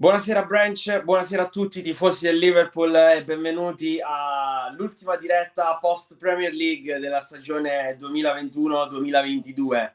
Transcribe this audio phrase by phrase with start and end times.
[0.00, 6.54] Buonasera Branch, buonasera a tutti i tifosi del Liverpool e benvenuti all'ultima diretta post Premier
[6.54, 9.92] League della stagione 2021-2022.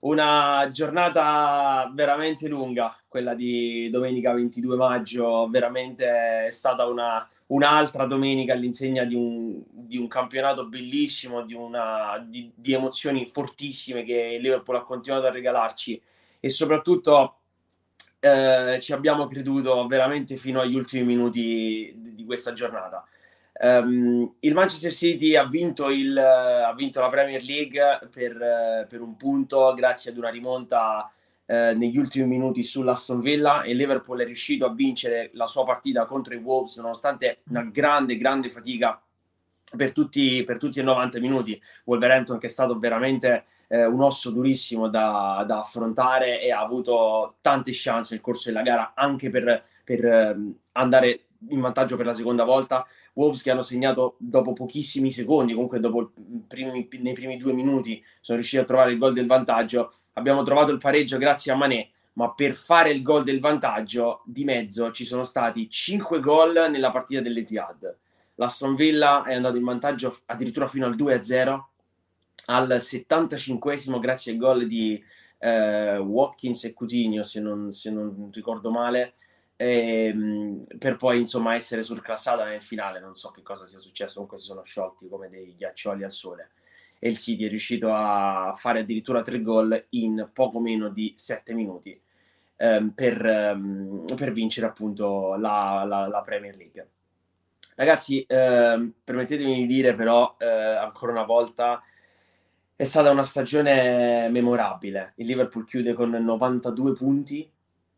[0.00, 8.54] Una giornata veramente lunga, quella di domenica 22 maggio, veramente è stata una, un'altra domenica
[8.54, 14.42] all'insegna di un, di un campionato bellissimo, di, una, di, di emozioni fortissime che il
[14.42, 16.02] Liverpool ha continuato a regalarci.
[16.40, 17.36] E soprattutto
[18.24, 23.06] eh, ci abbiamo creduto veramente fino agli ultimi minuti di, di questa giornata.
[23.56, 29.16] Um, il Manchester City ha vinto, il, ha vinto, la Premier League per, per, un
[29.16, 31.12] punto grazie ad una rimonta
[31.44, 36.06] eh, negli ultimi minuti sull'Aston Villa e Liverpool è riuscito a vincere la sua partita
[36.06, 39.00] contro i Wolves nonostante una grande, grande fatica
[39.76, 41.60] per tutti, per tutti i 90 minuti.
[41.84, 47.36] Wolverhampton che è stato veramente eh, un osso durissimo da, da, affrontare e ha avuto
[47.40, 52.14] tante chance nel corso della gara anche per, per eh, andare in vantaggio per la
[52.14, 52.86] seconda volta.
[53.14, 56.12] Wolves che hanno segnato dopo pochissimi secondi, comunque dopo
[56.46, 59.92] primi, nei primi due minuti sono riusciti a trovare il gol del vantaggio.
[60.14, 64.44] Abbiamo trovato il pareggio grazie a Mané, ma per fare il gol del vantaggio di
[64.44, 67.96] mezzo ci sono stati 5 gol nella partita dell'Etihad.
[68.36, 71.62] L'Aston Villa è andato in vantaggio addirittura fino al 2-0
[72.46, 75.02] al 75 grazie al gol di
[75.38, 79.14] eh, Watkins e Coutinho, se non, se non ricordo male,
[79.56, 83.00] ehm, per poi insomma essere surclassata nel finale.
[83.00, 86.50] Non so che cosa sia successo, comunque si sono sciolti come dei ghiaccioli al sole.
[86.98, 91.52] E il City è riuscito a fare addirittura tre gol in poco meno di sette
[91.52, 92.00] minuti
[92.56, 96.88] ehm, per, ehm, per, vincere appunto la, la, la Premier League.
[97.76, 101.82] Ragazzi, eh, permettetemi di dire però eh, ancora una volta
[102.76, 105.12] è stata una stagione memorabile.
[105.16, 107.48] Il Liverpool chiude con 92 punti,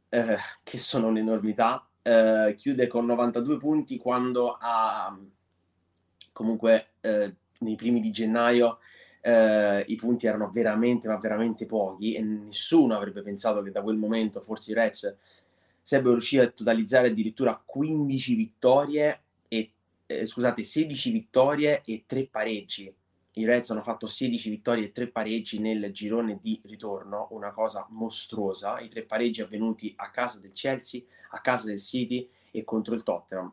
[0.09, 1.89] eh, che sono un'enormità.
[2.03, 5.19] Eh, chiude con 92 punti quando ha
[6.33, 8.79] comunque eh, nei primi di gennaio
[9.23, 13.97] eh, i punti erano veramente, ma veramente pochi e nessuno avrebbe pensato che da quel
[13.97, 15.17] momento forse i Reds
[15.81, 19.73] sarebbero riusciti a totalizzare addirittura 15 vittorie e
[20.07, 22.95] eh, scusate, 16 vittorie e 3 pareggi
[23.39, 27.87] i Reds hanno fatto 16 vittorie e 3 pareggi nel girone di ritorno, una cosa
[27.91, 28.79] mostruosa.
[28.79, 33.03] I tre pareggi avvenuti a casa del Chelsea, a casa del City e contro il
[33.03, 33.53] Tottenham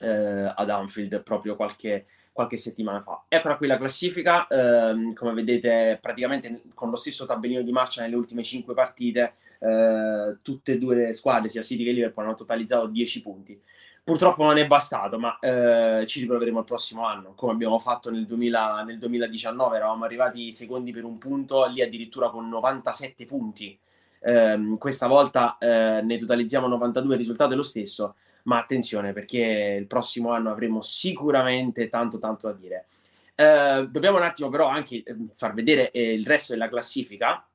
[0.00, 3.24] eh, ad Anfield proprio qualche, qualche, settimana fa.
[3.26, 8.14] Eccola qui la classifica, eh, come vedete praticamente con lo stesso tabellino di marcia nelle
[8.14, 12.86] ultime 5 partite, eh, tutte e due le squadre, sia City che Liverpool, hanno totalizzato
[12.86, 13.60] 10 punti.
[14.04, 18.26] Purtroppo non è bastato, ma eh, ci riproveremo il prossimo anno, come abbiamo fatto nel,
[18.26, 23.78] 2000, nel 2019, eravamo arrivati secondi per un punto, lì addirittura con 97 punti.
[24.18, 29.76] Eh, questa volta eh, ne totalizziamo 92, il risultato è lo stesso, ma attenzione perché
[29.78, 32.86] il prossimo anno avremo sicuramente tanto tanto da dire.
[33.36, 37.46] Eh, dobbiamo un attimo però anche eh, far vedere eh, il resto della classifica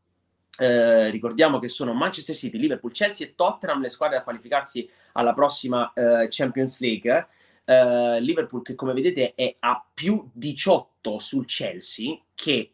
[0.57, 5.33] eh, ricordiamo che sono Manchester City, Liverpool, Chelsea e Tottenham le squadre a qualificarsi alla
[5.33, 7.27] prossima eh, Champions League.
[7.63, 12.71] Eh, Liverpool che come vedete è a più 18 sul Chelsea che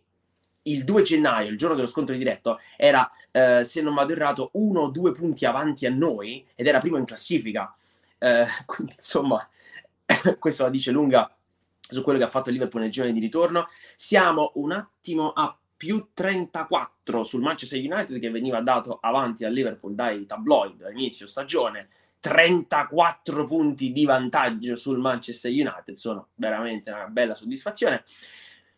[0.64, 4.82] il 2 gennaio, il giorno dello scontro diretto, era, eh, se non vado errato, uno
[4.82, 7.76] o due punti avanti a noi ed era primo in classifica.
[8.18, 9.46] Eh, quindi insomma,
[10.40, 11.30] questo la dice lunga
[11.82, 13.68] su quello che ha fatto Liverpool nel giorno di ritorno.
[13.96, 19.94] Siamo un attimo a più 34 sul Manchester United che veniva dato avanti al Liverpool
[19.94, 21.90] dai tabloid all'inizio stagione.
[22.22, 28.04] 34 punti di vantaggio sul Manchester United sono veramente una bella soddisfazione.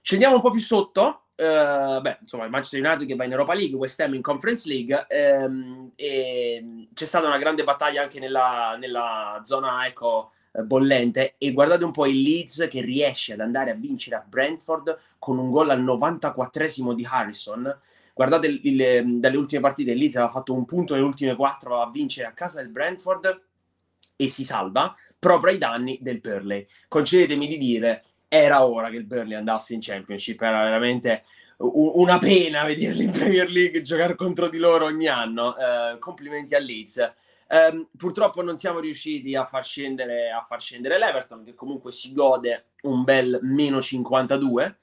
[0.02, 1.26] Scendiamo un po' più sotto.
[1.36, 4.68] Uh, beh, insomma, il Manchester United che va in Europa League, West Ham in Conference
[4.68, 5.06] League.
[5.08, 10.32] Ehm, e c'è stata una grande battaglia anche nella, nella zona ecco,
[10.64, 14.98] bollente e guardate un po' il Leeds che riesce ad andare a vincere a Brentford
[15.20, 17.80] con un gol al 94esimo di Harrison.
[18.14, 21.82] Guardate il, il, dalle ultime partite il Leeds aveva fatto un punto nelle ultime quattro
[21.82, 23.42] a vincere a casa del Brentford
[24.16, 29.06] e si salva proprio ai danni del Burley concedetemi di dire era ora che il
[29.06, 31.24] Burley andasse in Championship era veramente
[31.58, 35.56] una pena vederli in Premier League giocare contro di loro ogni anno.
[35.58, 37.14] Uh, complimenti al Leeds
[37.48, 42.12] Um, purtroppo non siamo riusciti a far, scendere, a far scendere l'Everton, che comunque si
[42.14, 44.78] gode un bel meno 52.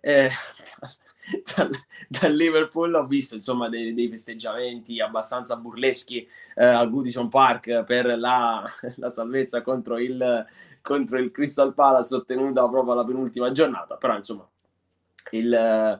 [0.00, 0.30] Eh,
[1.54, 1.70] dal,
[2.08, 8.18] dal, Liverpool ho visto insomma dei, dei festeggiamenti abbastanza burleschi eh, al Goodison Park per
[8.18, 8.64] la,
[8.96, 10.46] la salvezza contro il,
[10.80, 14.48] contro il, Crystal Palace ottenuta proprio alla penultima giornata però insomma
[15.32, 15.98] il,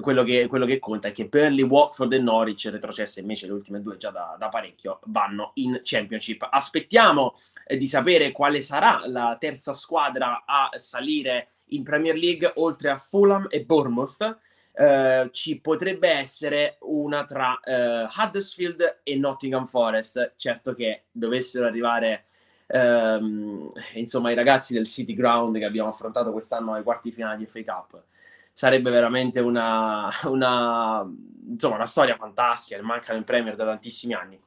[0.00, 3.80] quello che, quello che conta è che Burnley, Watford e Norwich, retrocesse invece le ultime
[3.80, 6.46] due già da, da parecchio, vanno in Championship.
[6.50, 7.34] Aspettiamo
[7.66, 12.96] eh, di sapere quale sarà la terza squadra a salire in Premier League, oltre a
[12.96, 14.38] Fulham e Bournemouth.
[14.74, 20.32] Uh, ci potrebbe essere una tra uh, Huddersfield e Nottingham Forest.
[20.34, 22.24] Certo che dovessero arrivare
[22.66, 27.46] um, insomma i ragazzi del City Ground che abbiamo affrontato quest'anno ai quarti finali di
[27.46, 28.02] FA Cup
[28.54, 31.04] sarebbe veramente una, una,
[31.48, 34.40] insomma, una storia fantastica, mancano in Premier da tantissimi anni.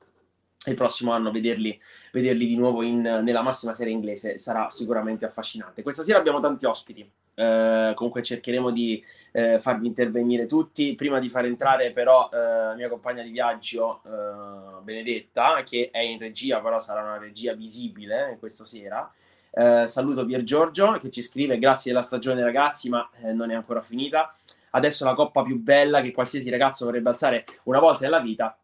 [0.65, 1.79] Il prossimo anno vederli,
[2.11, 5.81] vederli di nuovo in, nella massima serie inglese sarà sicuramente affascinante.
[5.81, 9.01] Questa sera abbiamo tanti ospiti, eh, comunque cercheremo di
[9.31, 10.95] eh, farvi intervenire tutti.
[10.95, 15.99] Prima di far entrare però eh, la mia compagna di viaggio eh, Benedetta, che è
[15.99, 19.09] in regia, però sarà una regia visibile questa sera.
[19.59, 23.55] Eh, saluto Pier Giorgio che ci scrive grazie della stagione ragazzi, ma eh, non è
[23.55, 24.29] ancora finita.
[24.69, 28.55] Adesso la coppa più bella che qualsiasi ragazzo vorrebbe alzare una volta nella vita.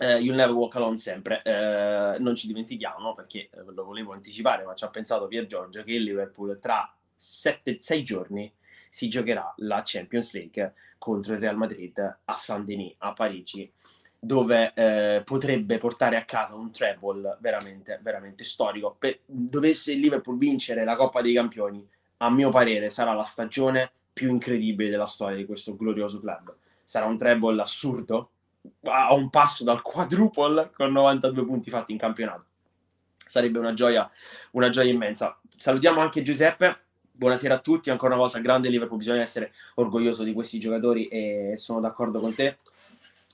[0.00, 1.42] Eh, you'll never walk alone sempre.
[1.44, 5.84] Eh, non ci dimentichiamo perché eh, lo volevo anticipare, ma ci ha pensato Pier Giorgio
[5.84, 8.52] che il Liverpool tra 7-6 giorni
[8.90, 13.72] si giocherà la Champions League contro il Real Madrid a Saint-Denis a Parigi
[14.26, 18.96] dove eh, potrebbe portare a casa un treble veramente, veramente storico.
[18.98, 21.88] Per, dovesse il Liverpool vincere la Coppa dei Campioni,
[22.18, 26.54] a mio parere sarà la stagione più incredibile della storia di questo glorioso club.
[26.82, 28.30] Sarà un treble assurdo,
[28.82, 32.44] a un passo dal quadruple con 92 punti fatti in campionato.
[33.16, 34.10] Sarebbe una gioia,
[34.52, 35.38] una gioia immensa.
[35.56, 36.80] Salutiamo anche Giuseppe.
[37.12, 41.54] Buonasera a tutti, ancora una volta grande Liverpool, bisogna essere orgoglioso di questi giocatori e
[41.56, 42.58] sono d'accordo con te.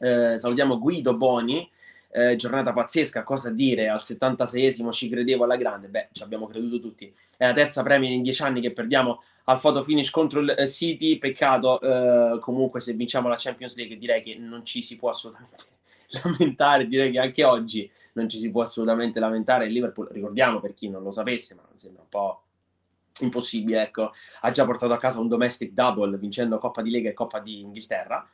[0.02, 1.70] Eh, salutiamo Guido Boni.
[2.10, 3.88] Eh, giornata pazzesca, cosa dire?
[3.88, 5.86] Al 76esimo ci credevo alla grande.
[5.86, 7.10] Beh, ci abbiamo creduto tutti.
[7.36, 10.66] È la terza Premier in dieci anni che perdiamo al photo finish contro il eh,
[10.66, 11.18] City.
[11.18, 15.62] Peccato, eh, comunque, se vinciamo la Champions League, direi che non ci si può assolutamente
[16.24, 16.88] lamentare.
[16.88, 19.66] Direi che anche oggi non ci si può assolutamente lamentare.
[19.66, 22.42] Il Liverpool, ricordiamo per chi non lo sapesse, ma sembra un po'
[23.20, 23.82] impossibile.
[23.82, 27.38] Ecco, ha già portato a casa un domestic double vincendo Coppa di Lega e Coppa
[27.38, 28.28] di Inghilterra.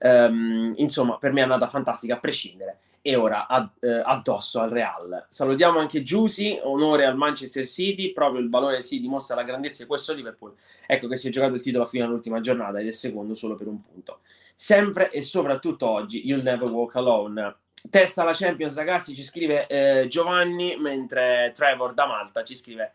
[0.00, 2.78] Um, insomma, per me è andata fantastica a prescindere.
[3.00, 5.26] E ora ad, eh, addosso al Real.
[5.28, 9.88] Salutiamo anche Giusy, onore al Manchester City, proprio il valore si dimostra la grandezza di
[9.88, 10.54] questo Liverpool.
[10.86, 13.68] Ecco che si è giocato il titolo fino all'ultima giornata ed è secondo solo per
[13.68, 14.20] un punto.
[14.54, 17.56] Sempre e soprattutto oggi, You'll Never Walk Alone.
[17.88, 22.94] Testa la Champions, ragazzi, ci scrive eh, Giovanni, mentre Trevor da Malta ci scrive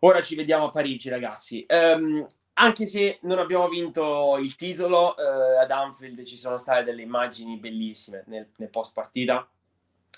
[0.00, 1.66] Ora ci vediamo a Parigi, ragazzi.
[1.68, 2.24] Um,
[2.58, 7.56] anche se non abbiamo vinto il titolo, eh, ad Anfield ci sono state delle immagini
[7.56, 9.48] bellissime nel, nel post partita.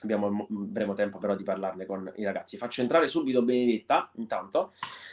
[0.03, 2.57] Abbiamo, avremo tempo però di parlarne con i ragazzi.
[2.57, 4.73] Faccio entrare subito Benedetta, intanto.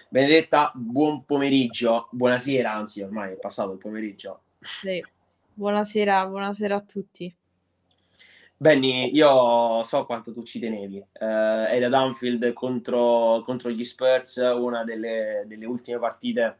[0.09, 4.41] Benedetta, buon pomeriggio, buonasera, anzi ormai è passato il pomeriggio.
[4.61, 5.03] Sì.
[5.53, 7.35] Buonasera, buonasera a tutti.
[8.55, 10.97] Benny, io so quanto tu ci tenevi.
[11.19, 16.59] Uh, eri ad Anfield contro, contro gli Spurs, una delle, delle ultime partite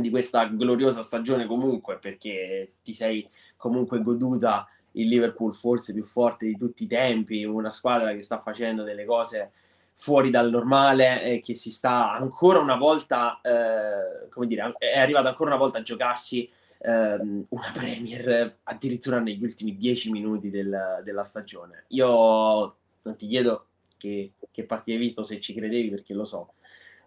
[0.00, 6.46] di questa gloriosa stagione comunque perché ti sei comunque goduta il Liverpool forse più forte
[6.46, 9.52] di tutti i tempi, una squadra che sta facendo delle cose
[9.92, 15.28] fuori dal normale e che si sta ancora una volta, eh, come dire, è arrivata
[15.28, 16.48] ancora una volta a giocarsi
[16.78, 17.14] eh,
[17.48, 21.84] una Premier addirittura negli ultimi dieci minuti del, della stagione.
[21.88, 26.54] Io non ti chiedo che, che partita hai visto, se ci credevi perché lo so,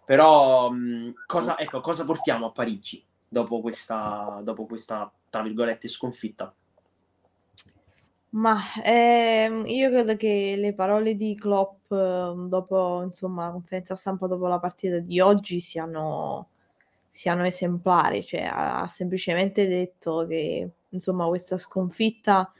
[0.08, 6.50] però, mh, cosa, ecco, cosa portiamo a Parigi dopo questa, dopo questa, tra virgolette, sconfitta?
[8.30, 14.26] Ma ehm, io credo che le parole di Klopp eh, dopo, insomma, la conferenza stampa
[14.26, 16.48] dopo la partita di oggi siano,
[17.10, 22.50] siano esemplari, cioè ha semplicemente detto che, insomma, questa sconfitta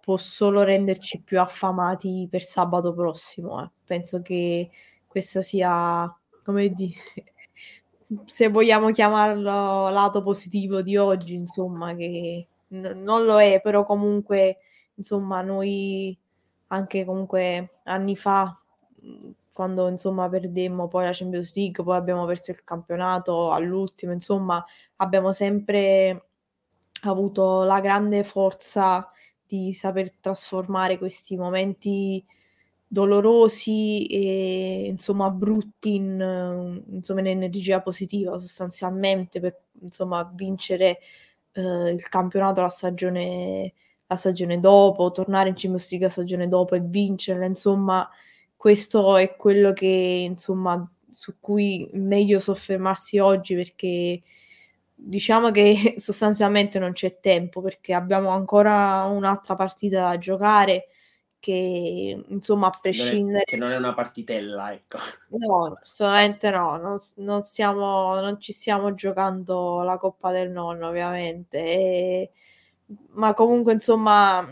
[0.00, 3.62] può solo renderci più affamati per sabato prossimo.
[3.62, 3.68] Eh.
[3.84, 4.70] Penso che
[5.06, 6.10] questa sia
[6.44, 6.94] come dire,
[8.26, 14.58] se vogliamo chiamarlo lato positivo di oggi, insomma, che n- non lo è, però comunque,
[14.94, 16.16] insomma, noi
[16.68, 18.58] anche comunque anni fa,
[19.52, 24.64] quando insomma perdemmo poi la Champions League, poi abbiamo perso il campionato all'ultimo, insomma,
[24.96, 26.28] abbiamo sempre
[27.02, 29.08] avuto la grande forza
[29.46, 32.24] di saper trasformare questi momenti
[32.94, 41.00] dolorosi e insomma brutti in, insomma, in energia positiva sostanzialmente per insomma vincere
[41.52, 43.72] eh, il campionato la stagione,
[44.06, 48.08] la stagione dopo, tornare in Champions League la stagione dopo e vincerla, insomma
[48.54, 54.22] questo è quello che insomma su cui meglio soffermarsi oggi perché
[54.94, 60.88] diciamo che sostanzialmente non c'è tempo perché abbiamo ancora un'altra partita da giocare
[61.44, 64.96] che insomma a prescindere che non è una partitella ecco.
[65.28, 71.58] No assolutamente no non, non, siamo, non ci stiamo giocando la Coppa del Nonno ovviamente
[71.58, 72.30] e,
[73.10, 74.42] ma comunque insomma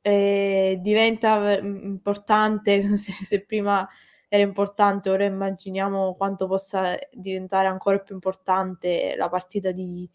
[0.00, 3.86] eh, diventa importante se, se prima
[4.26, 10.08] era importante, ora immaginiamo quanto possa diventare ancora più importante la partita di,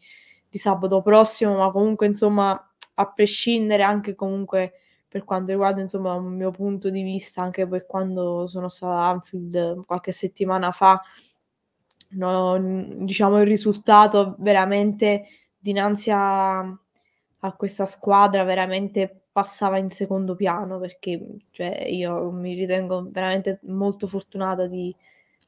[0.50, 2.60] di sabato prossimo, ma comunque insomma
[2.96, 4.74] a prescindere anche comunque
[5.08, 9.10] per quanto riguarda insomma un mio punto di vista, anche per quando sono stata a
[9.10, 11.02] Anfield qualche settimana fa,
[12.10, 12.58] no,
[13.06, 15.26] diciamo il risultato veramente
[15.58, 21.22] dinanzi a, a questa squadra veramente passava in secondo piano perché
[21.52, 24.96] cioè, io mi ritengo veramente molto fortunata di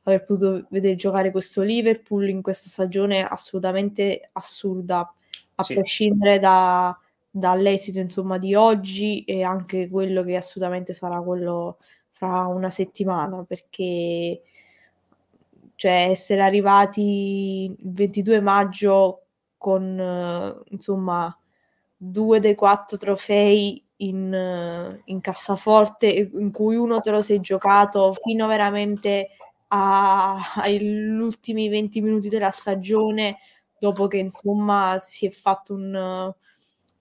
[0.03, 5.13] aver potuto vedere giocare questo Liverpool in questa stagione assolutamente assurda,
[5.55, 5.73] a sì.
[5.73, 6.97] prescindere da,
[7.31, 11.77] dall'esito insomma di oggi e anche quello che assolutamente sarà quello
[12.11, 14.41] fra una settimana perché
[15.75, 19.23] cioè essere arrivati il 22 maggio
[19.57, 21.37] con insomma
[21.95, 28.47] due dei quattro trofei in, in cassaforte in cui uno te lo sei giocato fino
[28.47, 29.29] veramente
[29.67, 33.37] agli ultimi 20 minuti della stagione
[33.77, 36.33] dopo che insomma si è fatto un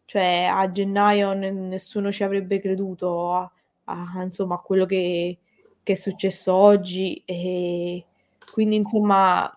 [0.09, 3.51] cioè a gennaio n- nessuno ci avrebbe creduto a,
[3.85, 5.37] a, insomma a quello che,
[5.83, 8.07] che, è successo oggi e
[8.51, 9.55] quindi insomma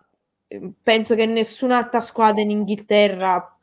[0.84, 3.58] penso che nessun'altra squadra in Inghilterra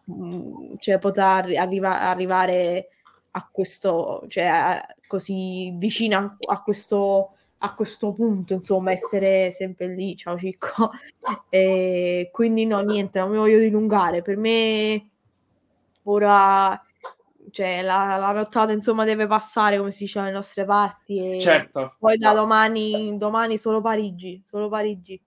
[0.78, 2.88] cioè, potrà arriva- arrivare
[3.32, 10.16] a questo, cioè a, così vicina a questo, a questo punto, insomma, essere sempre lì,
[10.16, 10.90] ciao Cicco.
[11.50, 14.22] e quindi no, niente, non mi voglio dilungare.
[14.22, 15.10] Per me
[16.08, 16.80] ora
[17.50, 21.96] cioè la, la nottata insomma deve passare come si dice alle nostre parti e certo.
[21.98, 25.20] poi da domani, domani solo Parigi, solo Parigi.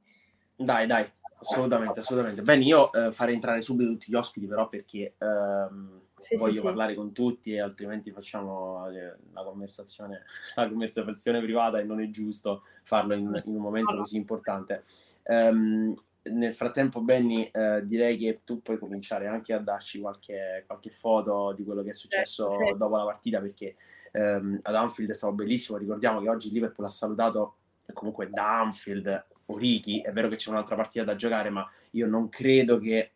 [0.56, 1.10] Dai, dai,
[1.40, 2.42] assolutamente, assolutamente.
[2.42, 6.62] Bene, io eh, farei entrare subito tutti gli ospiti però perché ehm, sì, voglio sì,
[6.62, 6.98] parlare sì.
[6.98, 12.64] con tutti e altrimenti facciamo eh, la conversazione, la conversazione privata e non è giusto
[12.84, 14.84] farlo in, in un momento così importante.
[15.24, 20.92] Um, nel frattempo, Benny, eh, direi che tu puoi cominciare anche a darci qualche, qualche
[20.92, 23.76] foto di quello che è successo certo, dopo la partita, perché
[24.12, 25.78] ehm, ad Anfield è stato bellissimo.
[25.78, 27.56] Ricordiamo che oggi Liverpool ha salutato
[27.94, 30.02] comunque da Anfield Origi.
[30.02, 33.12] È vero che c'è un'altra partita da giocare, ma io non credo che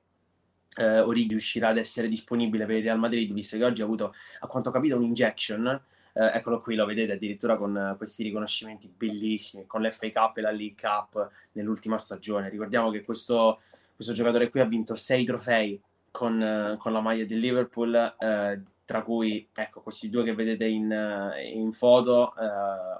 [0.78, 4.14] eh, Origi riuscirà ad essere disponibile per il Real Madrid, visto che oggi ha avuto,
[4.40, 5.82] a quanto ho capito, un'injection.
[6.18, 10.42] Eh, eccolo qui, lo vedete addirittura con uh, questi riconoscimenti bellissimi, con l'FA Cup e
[10.42, 12.48] la League Cup nell'ultima stagione.
[12.48, 13.60] Ricordiamo che questo,
[13.94, 15.80] questo giocatore qui ha vinto sei trofei
[16.12, 20.66] con, uh, con la maglia del Liverpool, uh, tra cui ecco, questi due che vedete
[20.66, 22.36] in, in foto,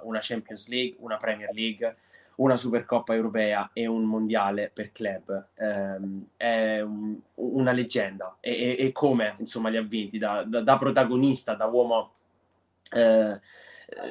[0.02, 1.96] una Champions League, una Premier League
[2.36, 8.76] una Supercoppa europea e un mondiale per club ehm, è un, una leggenda e, e,
[8.78, 12.15] e, come insomma li ha vinti da, da, da protagonista, da uomo
[12.90, 13.40] eh,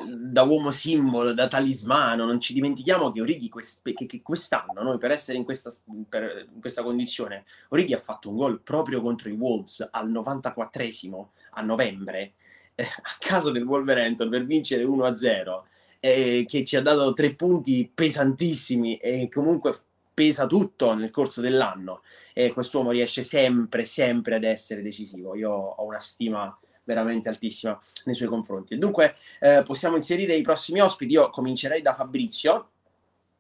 [0.08, 4.98] da uomo simbolo, da talismano, non ci dimentichiamo che Orighi quest- che, che quest'anno, noi
[4.98, 5.70] per essere in questa,
[6.08, 11.28] per, in questa condizione, Orighi ha fatto un gol proprio contro i Wolves al 94esimo
[11.52, 12.34] a novembre,
[12.76, 15.62] eh, a caso del Wolverhampton per vincere 1-0
[16.00, 19.76] eh, che ci ha dato tre punti pesantissimi e comunque
[20.14, 22.02] pesa tutto nel corso dell'anno
[22.34, 25.36] e quest'uomo riesce sempre, sempre ad essere decisivo.
[25.36, 28.78] Io ho una stima veramente altissima nei suoi confronti.
[28.78, 31.14] Dunque eh, possiamo inserire i prossimi ospiti.
[31.14, 32.70] Io comincerei da Fabrizio.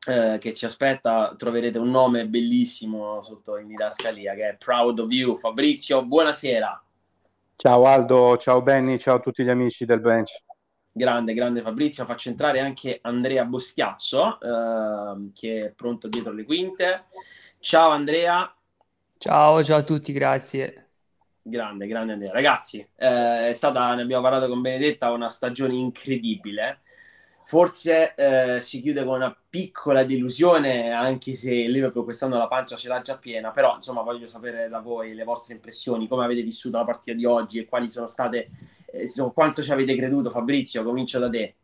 [0.07, 5.09] Eh, che ci aspetta, troverete un nome bellissimo sotto in didascalia che è Proud of
[5.09, 5.35] You.
[5.35, 6.83] Fabrizio, buonasera.
[7.55, 10.43] Ciao Aldo, ciao Benny, ciao a tutti gli amici del bench
[10.95, 12.05] grande, grande Fabrizio.
[12.05, 17.03] Faccio entrare anche Andrea Boschiaccio, eh, che è pronto dietro le quinte.
[17.59, 18.55] Ciao Andrea.
[19.17, 20.84] Ciao, ciao a tutti, grazie.
[21.47, 22.31] Grande, grande Andrea.
[22.31, 26.81] Ragazzi, eh, è stata, ne abbiamo parlato con Benedetta, una stagione incredibile.
[27.43, 32.75] Forse eh, si chiude con una piccola delusione, anche se il Liverpool quest'anno la pancia
[32.75, 36.41] ce l'ha già piena, però insomma voglio sapere da voi le vostre impressioni, come avete
[36.41, 38.49] vissuto la partita di oggi e quali sono state
[38.99, 40.83] insomma, quanto ci avete creduto, Fabrizio?
[40.83, 41.55] Comincio da te.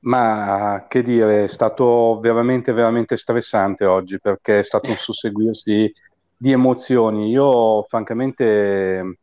[0.00, 5.90] Ma che dire, è stato veramente, veramente stressante oggi perché è stato un susseguirsi
[6.36, 7.30] di emozioni.
[7.30, 9.18] Io, francamente,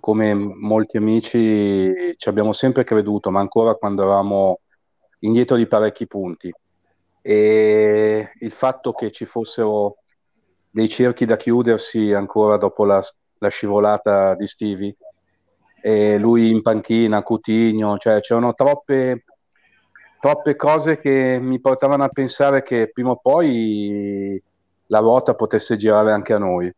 [0.00, 4.60] come molti amici, ci abbiamo sempre creduto, ma ancora quando eravamo
[5.20, 6.52] indietro di parecchi punti.
[7.22, 9.96] E il fatto che ci fossero
[10.70, 13.02] dei cerchi da chiudersi ancora dopo la,
[13.38, 14.96] la scivolata di Stevie
[15.80, 19.24] e lui in panchina, Coutinho, cioè c'erano troppe,
[20.18, 24.42] troppe cose che mi portavano a pensare che prima o poi
[24.94, 26.72] la ruota potesse girare anche a noi.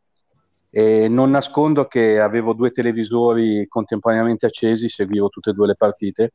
[0.71, 6.33] E non nascondo che avevo due televisori contemporaneamente accesi, seguivo tutte e due le partite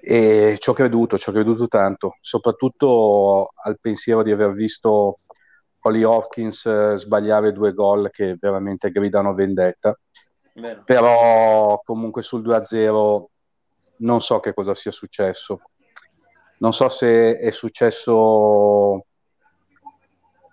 [0.00, 5.20] e ci ho creduto, ci ho creduto tanto, soprattutto al pensiero di aver visto
[5.80, 9.96] Holly Hopkins eh, sbagliare due gol che veramente gridano vendetta
[10.54, 10.82] Vero.
[10.84, 13.24] Però comunque sul 2-0
[13.98, 15.62] non so che cosa sia successo.
[16.58, 19.06] Non so se è successo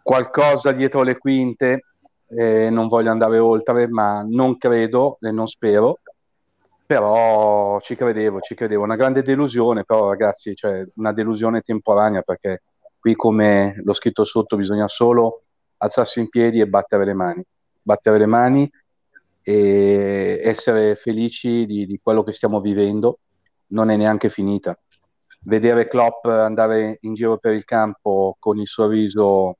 [0.02, 1.84] qualcosa dietro le quinte,
[2.30, 6.00] eh, non voglio andare oltre, ma non credo e non spero.
[6.86, 8.84] Però ci credevo, ci credevo.
[8.84, 12.64] Una grande delusione, però ragazzi, cioè una delusione temporanea perché
[13.00, 15.44] qui come l'ho scritto sotto bisogna solo
[15.78, 17.44] alzarsi in piedi e battere le mani.
[17.82, 18.70] Battere le mani
[19.44, 23.20] e essere felici di, di quello che stiamo vivendo
[23.68, 24.78] non è neanche finita.
[25.42, 29.59] Vedere Klopp andare in giro per il campo con il sorriso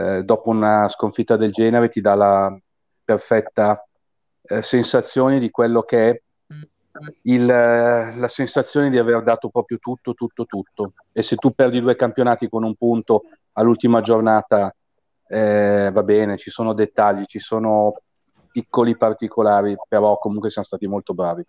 [0.00, 2.58] eh, dopo una sconfitta del genere ti dà la
[3.04, 3.84] perfetta
[4.42, 6.22] eh, sensazione di quello che è
[7.22, 10.92] il, la sensazione di aver dato proprio tutto, tutto, tutto.
[11.12, 14.74] E se tu perdi due campionati con un punto all'ultima giornata,
[15.28, 17.94] eh, va bene, ci sono dettagli, ci sono
[18.50, 21.44] piccoli particolari, però comunque siamo stati molto bravi.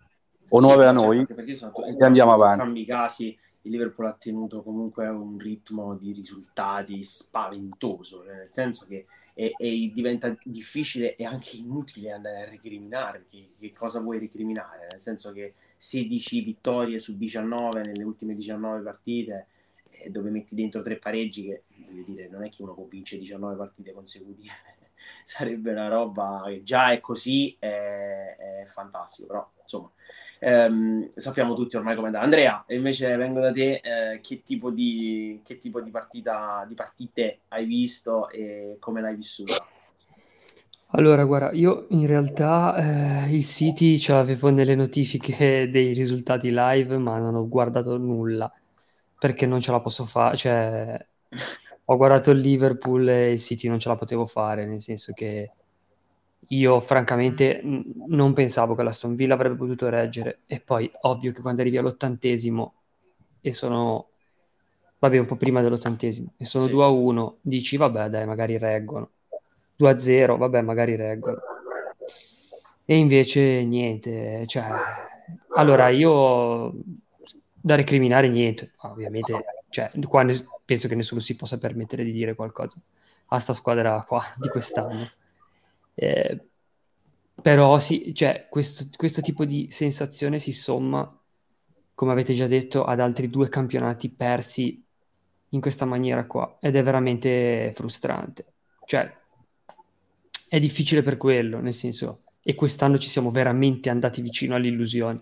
[0.50, 2.54] Onore sì, a noi certo, e andiamo avanti.
[2.54, 8.48] In entrambi i casi il Liverpool ha tenuto comunque un ritmo di risultati spaventoso, nel
[8.50, 13.24] senso che e, e diventa difficile e anche inutile andare a recriminare.
[13.28, 14.88] Che, che, cosa vuoi recriminare?
[14.90, 19.46] Nel senso che 16 vittorie su 19 nelle ultime 19 partite,
[19.90, 21.62] eh, dove metti dentro tre pareggi, che
[22.04, 24.80] dire, non è che uno può vincere 19 partite consecutive
[25.24, 29.90] sarebbe una roba che già è così, è, è fantastico, però insomma
[30.40, 32.24] ehm, sappiamo tutti ormai come andare.
[32.24, 37.40] Andrea, invece vengo da te, eh, che, tipo di, che tipo di partita, di partite
[37.48, 39.64] hai visto e come l'hai vissuta?
[40.94, 46.98] Allora, guarda, io in realtà eh, il City ce l'avevo nelle notifiche dei risultati live,
[46.98, 48.52] ma non ho guardato nulla
[49.18, 51.06] perché non ce la posso fare, cioè
[51.92, 55.50] ho guardato il Liverpool e il City non ce la potevo fare, nel senso che
[56.48, 60.40] io francamente n- non pensavo che la Stone Villa avrebbe potuto reggere.
[60.46, 62.74] E poi ovvio che quando arrivi all'ottantesimo
[63.40, 64.08] e sono
[64.98, 66.70] vabbè un po' prima dell'ottantesimo e sono sì.
[66.70, 69.10] 2 a 1 dici vabbè dai magari reggono.
[69.76, 71.40] 2 a 0 vabbè magari reggono.
[72.84, 74.64] E invece niente cioè
[75.54, 76.72] allora io
[77.52, 78.72] da recriminare niente.
[78.82, 82.80] Ovviamente cioè, qua ne- penso che nessuno si possa permettere di dire qualcosa
[83.26, 85.06] a sta squadra qua di quest'anno.
[85.94, 86.40] Eh,
[87.40, 91.20] però sì, cioè, questo, questo tipo di sensazione si somma,
[91.94, 94.82] come avete già detto, ad altri due campionati persi
[95.50, 98.46] in questa maniera qua ed è veramente frustrante.
[98.86, 99.20] Cioè,
[100.48, 105.20] è difficile per quello, nel senso, e quest'anno ci siamo veramente andati vicino all'illusione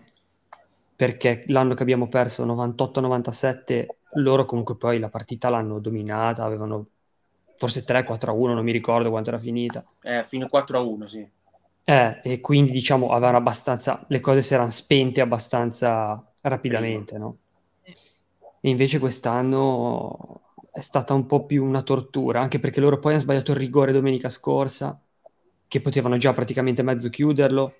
[0.95, 6.85] perché l'anno che abbiamo perso 98-97 loro comunque poi la partita l'hanno dominata, avevano
[7.57, 9.85] forse 3-4-1, non mi ricordo quanto era finita.
[10.01, 11.27] Eh, fino a 4-1, sì.
[11.83, 17.37] Eh, e quindi diciamo avevano abbastanza, le cose si erano spente abbastanza rapidamente, no?
[17.83, 23.21] E invece quest'anno è stata un po' più una tortura, anche perché loro poi hanno
[23.21, 24.99] sbagliato il rigore domenica scorsa,
[25.67, 27.73] che potevano già praticamente mezzo chiuderlo,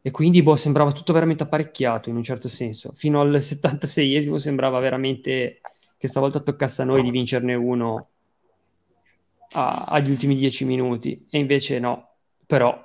[0.00, 2.92] e quindi boh, sembrava tutto veramente apparecchiato in un certo senso.
[2.94, 5.60] Fino al 76esimo sembrava veramente
[5.96, 8.08] che stavolta toccasse a noi di vincerne uno
[9.52, 11.26] a, agli ultimi dieci minuti.
[11.28, 12.10] E invece no.
[12.46, 12.80] Però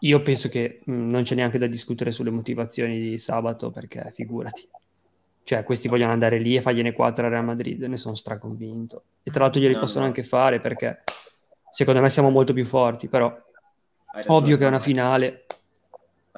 [0.00, 4.66] io penso che mh, non c'è neanche da discutere sulle motivazioni di sabato, perché figurati.
[5.42, 9.02] Cioè, questi vogliono andare lì e fargliene quattro a Real Madrid, ne sono straconvinto.
[9.22, 10.06] E tra l'altro glieli no, possono no.
[10.06, 11.02] anche fare perché
[11.70, 13.36] secondo me siamo molto più forti, però
[14.28, 15.46] ovvio che è una finale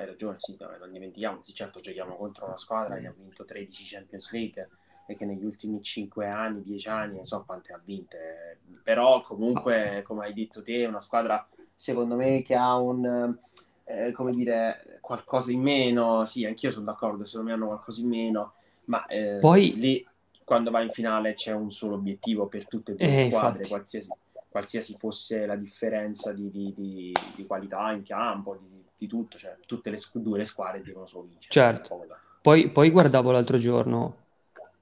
[0.03, 3.95] hai ragione, sì, no, non dimentichiamoci, certo giochiamo contro una squadra che ha vinto 13
[3.95, 4.69] Champions League
[5.07, 10.03] e che negli ultimi 5 anni, 10 anni, non so quante ha vinte, però comunque,
[10.07, 13.37] come hai detto te, è una squadra, secondo me, che ha un,
[13.85, 18.09] eh, come dire, qualcosa in meno, sì, anch'io sono d'accordo, secondo me hanno qualcosa in
[18.09, 19.75] meno, ma eh, Poi...
[19.75, 20.07] lì,
[20.45, 23.69] quando va in finale, c'è un solo obiettivo per tutte e due le eh, squadre,
[23.69, 24.11] qualsiasi,
[24.49, 29.57] qualsiasi, fosse la differenza di, di, di, di qualità in campo, di di tutto, cioè
[29.67, 31.51] tutte le due le squadre devono solo vincere.
[31.51, 32.07] Certo.
[32.41, 34.17] Poi, poi, guardavo l'altro giorno,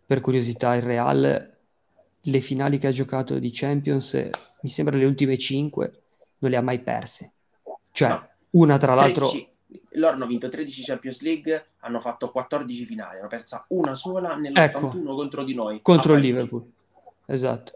[0.06, 1.58] per curiosità, il Real
[2.22, 4.28] le finali che ha giocato di Champions,
[4.60, 5.92] mi sembra le ultime 5,
[6.38, 7.32] non le ha mai perse.
[7.92, 8.28] Cioè, no.
[8.50, 9.48] una tra 13, l'altro...
[9.92, 14.60] Loro hanno vinto 13 Champions League, hanno fatto 14 finali, hanno persa una sola nell'81
[14.60, 15.80] ecco, contro di noi.
[15.80, 16.70] Contro il Liverpool.
[17.26, 17.72] Esatto.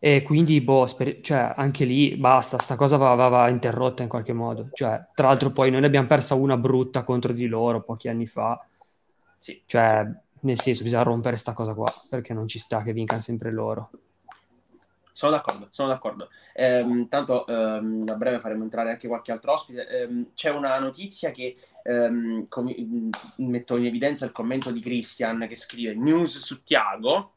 [0.00, 4.08] E quindi, boh, sper- cioè, anche lì basta, sta cosa va, va, va, interrotta in
[4.08, 4.68] qualche modo.
[4.72, 8.26] Cioè, tra l'altro poi noi ne abbiamo persa una brutta contro di loro pochi anni
[8.26, 8.64] fa.
[9.38, 9.60] Sì.
[9.66, 10.06] Cioè,
[10.40, 13.90] nel senso, bisogna rompere sta cosa qua, perché non ci sta che vincano sempre loro.
[15.18, 16.28] Sono d'accordo, sono d'accordo.
[16.54, 19.88] Ehm, tanto ehm, a breve faremo entrare anche qualche altro ospite.
[19.88, 22.72] Ehm, c'è una notizia che ehm, com-
[23.38, 27.32] metto in evidenza il commento di Christian che scrive news su Tiago.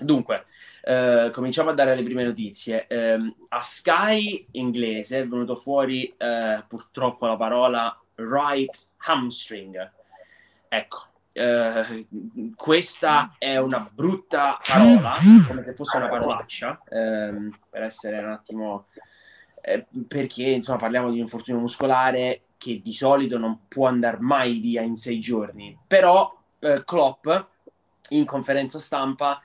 [0.00, 0.46] Dunque,
[0.84, 2.86] eh, cominciamo a dare le prime notizie.
[2.88, 9.90] Eh, a Sky inglese è venuto fuori eh, purtroppo la parola right hamstring.
[10.68, 12.06] Ecco, eh,
[12.56, 15.16] questa è una brutta parola,
[15.46, 18.86] come se fosse una parolaccia, ehm, per essere un attimo...
[19.64, 24.58] Eh, perché insomma parliamo di un infortunio muscolare che di solito non può andare mai
[24.58, 25.78] via in sei giorni.
[25.86, 27.28] Però eh, Klopp
[28.08, 29.40] in conferenza stampa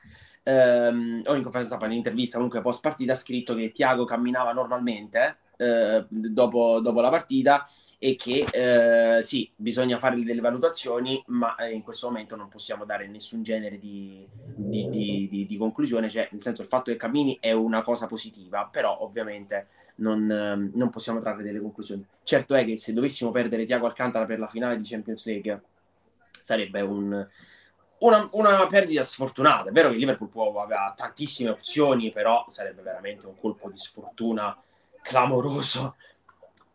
[0.47, 4.53] ehm, o in conferenza stampa, in intervista comunque post partita ha scritto che Tiago camminava
[4.53, 7.67] normalmente eh, dopo, dopo la partita
[7.99, 12.85] e che eh, sì, bisogna fare delle valutazioni, ma eh, in questo momento non possiamo
[12.85, 17.37] dare nessun genere di, di, di, di, conclusione, cioè nel senso il fatto che cammini
[17.41, 22.05] è una cosa positiva, però ovviamente non, non possiamo trarre delle conclusioni.
[22.21, 25.61] Certo è che se dovessimo perdere Tiago Alcantara per la finale di Champions League
[26.43, 27.27] sarebbe un,
[27.99, 29.69] una, una, perdita sfortunata.
[29.69, 34.55] È vero che Liverpool può, avere tantissime opzioni, però sarebbe veramente un colpo di sfortuna
[35.01, 35.95] clamoroso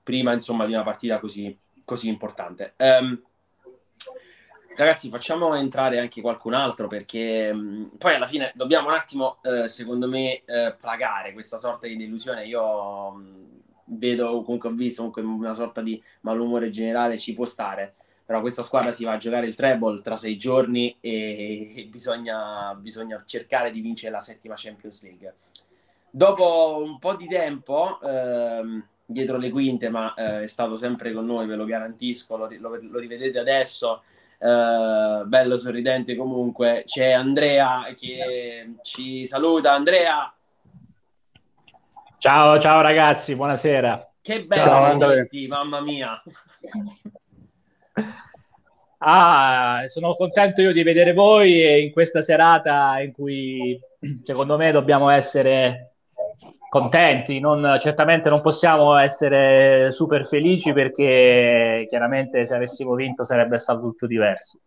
[0.02, 2.74] prima insomma di una partita così, così importante.
[2.78, 3.22] Um,
[4.76, 9.66] ragazzi, facciamo entrare anche qualcun altro perché um, poi alla fine dobbiamo un attimo, uh,
[9.66, 12.46] secondo me, uh, plagare questa sorta di delusione.
[12.46, 17.94] Io um, vedo, comunque ho visto comunque una sorta di malumore generale, ci può stare.
[18.24, 22.74] Però questa squadra si va a giocare il treble tra sei giorni e, e bisogna,
[22.74, 25.35] bisogna cercare di vincere la settima Champions League.
[26.11, 31.26] Dopo un po' di tempo, ehm, dietro le quinte, ma eh, è stato sempre con
[31.26, 34.02] noi, ve lo garantisco, lo, lo, lo rivedete adesso,
[34.38, 36.82] eh, bello sorridente comunque.
[36.87, 39.72] C'è Andrea che ci saluta.
[39.72, 40.35] Andrea!
[42.18, 44.11] Ciao, ciao ragazzi, buonasera.
[44.20, 46.20] Che bello, momenti, mamma mia.
[48.98, 53.78] Ah, sono contento io di vedere voi in questa serata in cui
[54.22, 55.94] secondo me dobbiamo essere
[56.68, 63.81] contenti, non, certamente non possiamo essere super felici perché chiaramente se avessimo vinto sarebbe stato
[63.81, 64.61] tutto diverso.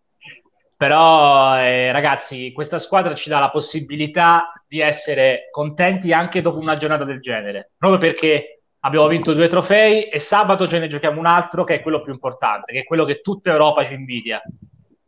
[0.78, 6.76] Però eh, ragazzi, questa squadra ci dà la possibilità di essere contenti anche dopo una
[6.76, 8.55] giornata del genere, proprio perché
[8.86, 12.14] abbiamo vinto due trofei e sabato ce ne giochiamo un altro che è quello più
[12.14, 14.42] importante, che è quello che tutta Europa ci invidia.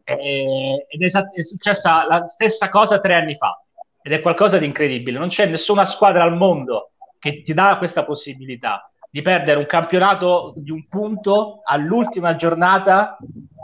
[0.03, 3.61] Ed è, è successa la stessa cosa tre anni fa
[4.01, 5.19] ed è qualcosa di incredibile.
[5.19, 10.53] Non c'è nessuna squadra al mondo che ti dà questa possibilità di perdere un campionato
[10.55, 13.17] di un punto all'ultima giornata,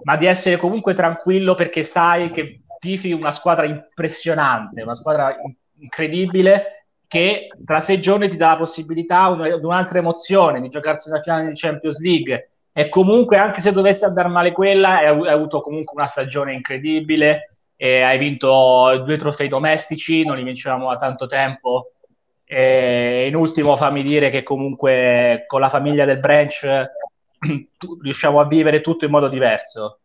[0.04, 5.36] ma di essere comunque tranquillo perché sai che tifi una squadra impressionante, una squadra
[5.80, 6.83] incredibile
[7.14, 11.50] che tra sei giorni ti dà la possibilità di un'altra emozione, di giocarsi una finale
[11.50, 16.08] di Champions League e comunque anche se dovesse andare male quella hai, avuto comunque una
[16.08, 21.92] stagione incredibile hai vinto due trofei domestici, non li vincevamo da tanto tempo.
[22.46, 26.66] E in ultimo fammi dire che comunque con la famiglia del branch
[28.02, 30.00] riusciamo a vivere tutto in modo diverso.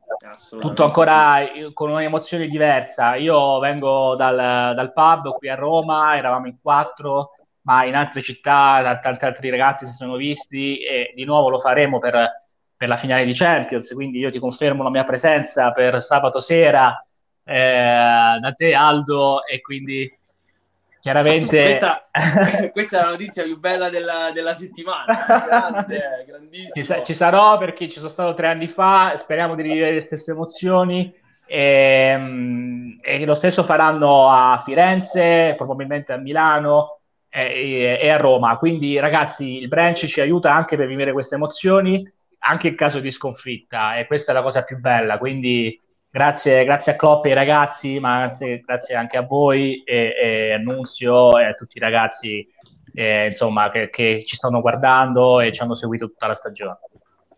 [0.61, 1.73] Tutto ancora sì.
[1.73, 3.15] con un'emozione diversa.
[3.15, 8.99] Io vengo dal, dal, pub qui a Roma, eravamo in quattro, ma in altre città
[9.01, 13.25] tanti altri ragazzi si sono visti e di nuovo lo faremo per, per la finale
[13.25, 13.93] di Champions.
[13.93, 17.01] Quindi io ti confermo la mia presenza per sabato sera
[17.45, 20.18] eh, da te Aldo e quindi
[21.01, 22.03] chiaramente questa,
[22.73, 25.25] questa, è la notizia più bella della, della settimana.
[25.27, 26.99] Grande, grandissimo.
[26.99, 30.33] Ci, ci, sarò perché ci sono stato tre anni fa speriamo di rivivere le stesse
[30.33, 31.13] emozioni.
[31.47, 38.59] E, ehm, e lo stesso faranno a Firenze probabilmente a Milano e, e, a Roma.
[38.59, 42.05] Quindi ragazzi il branch ci aiuta anche per vivere queste emozioni
[42.41, 45.19] anche in caso di sconfitta e questa è la cosa più bella.
[45.19, 50.15] Quindi Grazie, grazie a Klopp e ai ragazzi, ma grazie, grazie anche a voi e,
[50.19, 52.49] e a Nunzio e a tutti i ragazzi
[52.95, 56.79] eh, insomma, che, che, ci stanno guardando e ci hanno seguito tutta la stagione.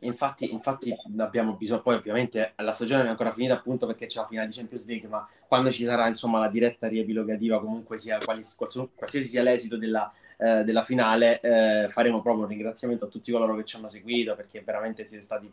[0.00, 4.20] infatti, infatti abbiamo bisogno, poi ovviamente la stagione non è ancora finita appunto perché c'è
[4.20, 8.18] la finale di Champions League, ma quando ci sarà insomma la diretta riepilogativa, comunque sia
[8.18, 13.32] qualsiasi, qualsiasi sia l'esito della, eh, della finale, eh, faremo proprio un ringraziamento a tutti
[13.32, 15.52] coloro che ci hanno seguito perché veramente siete stati...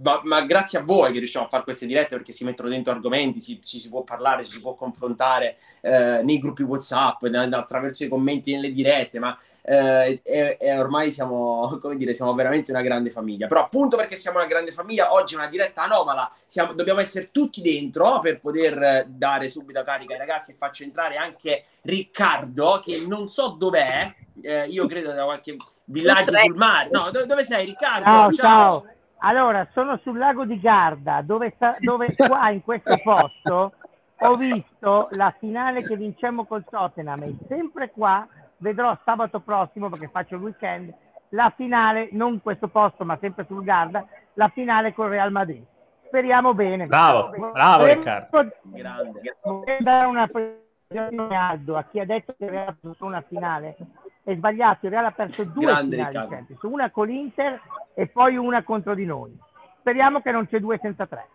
[0.00, 2.92] Ma, ma grazie a voi che riusciamo a fare queste dirette perché si mettono dentro
[2.92, 8.04] argomenti, si, ci si può parlare, ci si può confrontare eh, nei gruppi WhatsApp, attraverso
[8.04, 9.36] i commenti nelle dirette, ma
[9.68, 13.46] eh, e, e, ormai siamo, come dire, siamo veramente una grande famiglia.
[13.46, 17.30] Però appunto perché siamo una grande famiglia, oggi è una diretta anomala, siamo, dobbiamo essere
[17.30, 23.04] tutti dentro per poter dare subito carica ai ragazzi e faccio entrare anche Riccardo, che
[23.06, 26.88] non so dov'è, eh, io credo da qualche villaggio sul mare.
[26.90, 28.04] No, dove, dove sei Riccardo?
[28.04, 28.96] Ciao, ciao, ciao.
[29.18, 33.72] Allora, sono sul lago di Garda, dove, sta, dove qua in questo posto
[34.20, 38.26] ho visto la finale che vincemmo col Tottenham e sempre qua
[38.58, 40.92] vedrò sabato prossimo, perché faccio il weekend,
[41.30, 45.64] la finale, non in questo posto, ma sempre sul Garda, la finale con Real Madrid.
[46.06, 46.86] Speriamo bene.
[46.86, 48.50] Bravo, bravo Riccardo.
[48.62, 49.36] Grande.
[49.42, 50.28] Vorrei dare una
[51.48, 53.76] Aldo a chi ha detto che perso una finale.
[54.28, 57.62] È sbagliato, il Real ha perso due Grande, finali una con l'Inter
[57.94, 59.34] e poi una contro di noi.
[59.78, 61.26] Speriamo che non c'è due senza tre.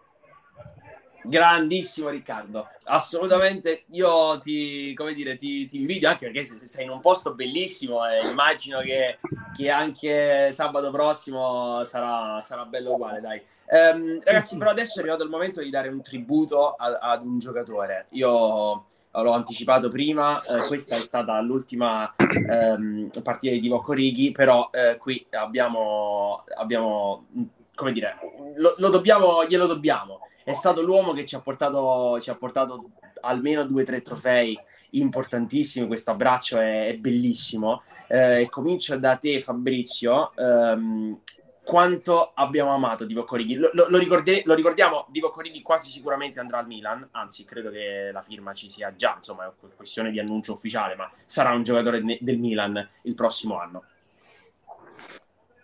[1.23, 6.99] Grandissimo Riccardo, assolutamente io ti, come dire, ti, ti invidio anche perché sei in un
[6.99, 9.17] posto bellissimo e immagino che,
[9.55, 13.41] che anche sabato prossimo sarà, sarà bello uguale, dai.
[13.69, 17.39] Um, ragazzi, però adesso è arrivato il momento di dare un tributo a, ad un
[17.39, 18.05] giocatore.
[18.09, 18.83] Io
[19.21, 24.97] l'ho anticipato prima, eh, questa è stata l'ultima ehm, partita di Divock Orighi, però eh,
[24.97, 27.27] qui abbiamo, abbiamo,
[27.75, 28.17] come dire,
[28.55, 32.91] lo, lo dobbiamo, glielo dobbiamo è stato l'uomo che ci ha portato, ci ha portato
[33.21, 34.57] almeno due o tre trofei
[34.91, 35.87] importantissimi.
[35.87, 37.83] Questo abbraccio è, è bellissimo.
[38.07, 40.31] Eh, comincio da te, Fabrizio.
[40.35, 41.19] Um,
[41.63, 43.55] quanto abbiamo amato Divo Corrighi.
[43.55, 47.71] Lo, lo, lo, ricordé, lo, ricordiamo, Divo Corrighi quasi sicuramente andrà al Milan, anzi credo
[47.71, 51.63] che la firma ci sia già, insomma è questione di annuncio ufficiale, ma sarà un
[51.63, 53.83] giocatore del Milan il prossimo anno.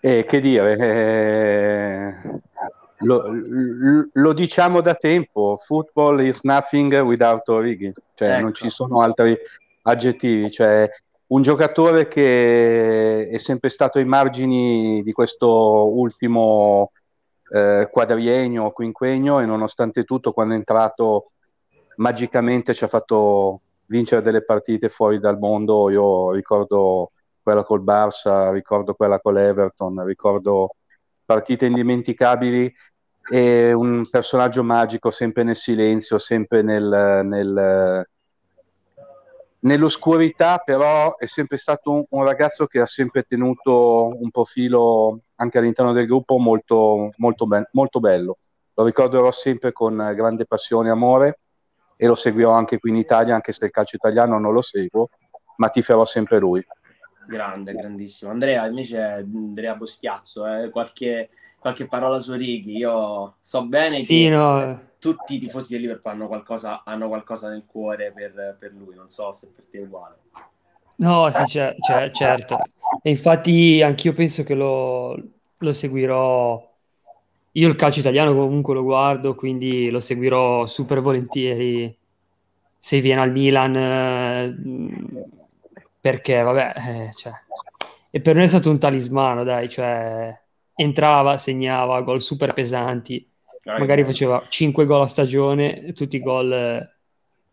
[0.02, 2.40] Eh, che dire, eh,
[3.00, 3.24] lo,
[4.14, 8.42] lo, diciamo da tempo, football is nothing without Origi, cioè ecco.
[8.42, 9.38] non ci sono altri
[9.82, 10.90] aggettivi, cioè
[11.30, 15.48] un giocatore che è sempre stato ai margini di questo
[15.94, 16.92] ultimo
[17.52, 21.32] eh, quadriennio quinquennio e nonostante tutto quando è entrato
[21.98, 27.12] magicamente ci ha fatto vincere delle partite fuori dal mondo, io ricordo
[27.42, 30.76] quella col Barça, ricordo quella con l'Everton, ricordo
[31.26, 32.72] partite indimenticabili
[33.32, 38.08] e un personaggio magico sempre nel silenzio, sempre nel, nel,
[39.62, 45.58] nell'oscurità, però è sempre stato un, un, ragazzo che ha sempre tenuto un profilo anche
[45.58, 48.38] all'interno del gruppo molto, molto, be- molto bello.
[48.74, 51.40] Lo ricorderò sempre con grande passione e amore
[51.98, 55.10] e lo seguirò anche qui in Italia, anche se il calcio italiano non lo seguo,
[55.58, 56.66] ma tiferò sempre lui.
[57.30, 58.32] Grande, grandissimo.
[58.32, 62.78] Andrea, invece, Andrea Bostiazzo, eh, qualche qualche parola su Righi.
[62.78, 64.82] Io so bene sì, che no.
[64.98, 68.96] tutti i tifosi del Liverpool hanno qualcosa, hanno qualcosa nel cuore per, per, lui.
[68.96, 70.16] Non so se per te è uguale.
[70.96, 72.58] No, sì, c'è, c'è, certo.
[73.02, 75.22] E infatti anch'io penso che lo,
[75.58, 76.68] lo seguirò.
[77.54, 81.96] Io il calcio italiano comunque lo guardo, quindi lo seguirò super volentieri
[82.78, 84.56] se viene al Milan, eh,
[86.00, 87.34] perché vabbè, eh, cioè,
[88.10, 90.38] e per noi è stato un talismano, dai, cioè,
[90.74, 93.28] entrava, segnava gol super pesanti,
[93.64, 96.96] magari faceva 5 gol a stagione, tutti gol eh,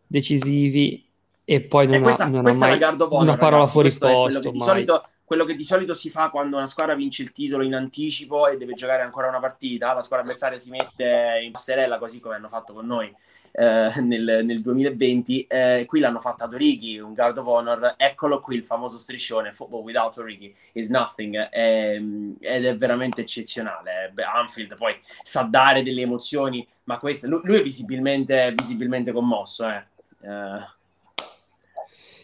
[0.07, 1.05] decisivi
[1.43, 4.49] e poi non, questa, ha, non ha mai Bono, una parola ragazzi, fuori posto.
[4.49, 7.75] Di solito, quello che di solito si fa quando una squadra vince il titolo in
[7.75, 12.19] anticipo e deve giocare ancora una partita, la squadra avversaria si mette in passerella così
[12.19, 13.13] come hanno fatto con noi
[13.59, 15.47] eh, nel, nel, 2020.
[15.47, 17.95] Eh, qui l'hanno fatta ad Origi, un guard of honor.
[17.97, 21.49] Eccolo qui il famoso striscione: Football without Origi is nothing.
[21.51, 21.95] Eh,
[22.39, 24.13] ed è veramente eccezionale.
[24.31, 29.67] Anfield poi sa dare delle emozioni, ma questo, lui, lui è visibilmente, visibilmente commosso.
[29.67, 29.83] Eh.
[30.21, 30.75] eh.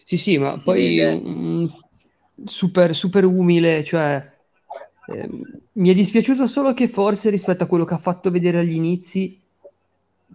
[0.04, 1.68] Sì, sì, ma poi um,
[2.44, 4.32] super, super umile, cioè.
[5.06, 5.28] Eh,
[5.72, 9.42] mi è dispiaciuto solo che forse rispetto a quello che ha fatto vedere agli inizi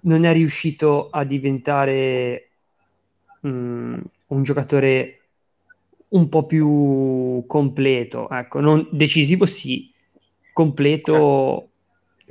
[0.04, 2.50] non è riuscito a diventare
[3.42, 5.20] um, un giocatore
[6.10, 9.92] un po' più completo, ecco, non decisivo sì,
[10.54, 11.66] completo.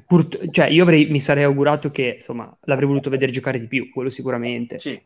[0.07, 3.91] Pur, cioè, io avrei, mi sarei augurato che insomma l'avrei voluto vedere giocare di più,
[3.91, 4.79] quello sicuramente.
[4.79, 5.01] Sì.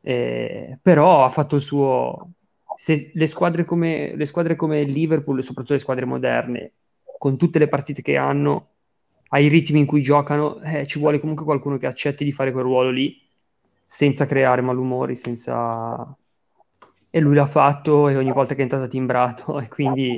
[0.00, 2.30] Eh, però ha fatto il suo.
[2.76, 6.72] Se le squadre come le squadre come Liverpool, soprattutto le squadre moderne,
[7.18, 8.68] con tutte le partite che hanno,
[9.28, 12.64] ai ritmi in cui giocano, eh, ci vuole comunque qualcuno che accetti di fare quel
[12.64, 13.20] ruolo lì
[13.84, 16.16] senza creare malumori, senza...
[17.10, 20.14] E lui l'ha fatto e ogni volta che è entrato ha timbrato e quindi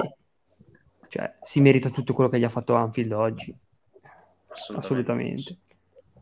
[1.08, 3.54] cioè, si merita tutto quello che gli ha fatto Anfield oggi.
[4.48, 4.78] Assolutamente.
[4.78, 5.58] Assolutamente.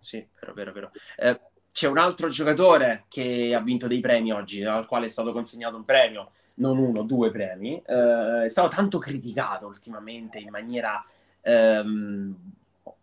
[0.00, 0.90] Sì, vero, vero, vero.
[1.16, 1.40] Eh,
[1.72, 5.76] c'è un altro giocatore che ha vinto dei premi oggi, al quale è stato consegnato
[5.76, 7.80] un premio, non uno, due premi.
[7.84, 11.02] Eh, è stato tanto criticato ultimamente in maniera
[11.42, 12.36] ehm,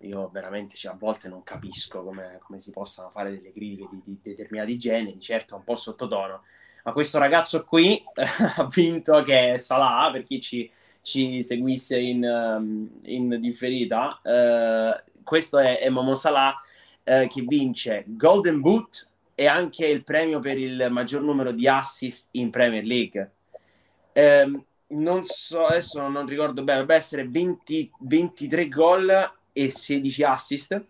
[0.05, 4.01] io veramente cioè, a volte non capisco come, come, si possano fare delle critiche di,
[4.03, 6.43] di determinati generi, certo un po' sottotono,
[6.83, 8.01] ma questo ragazzo qui
[8.57, 10.69] ha vinto che è Salah, per chi ci,
[11.01, 16.55] ci seguisse in, um, in differita, uh, questo è, è Momo Salah
[17.03, 22.27] uh, che vince Golden Boot e anche il premio per il maggior numero di assist
[22.31, 23.31] in Premier League.
[24.13, 30.85] Um, non so, adesso non ricordo bene, dovrebbe essere 20, 23 gol e 16 assist,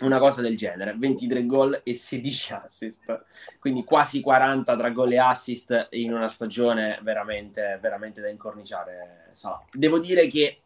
[0.00, 3.24] una cosa del genere, 23 gol e 16 assist,
[3.58, 9.28] quindi quasi 40 tra gol e assist in una stagione veramente, veramente da incorniciare.
[9.32, 9.64] Salah.
[9.72, 10.60] Devo dire che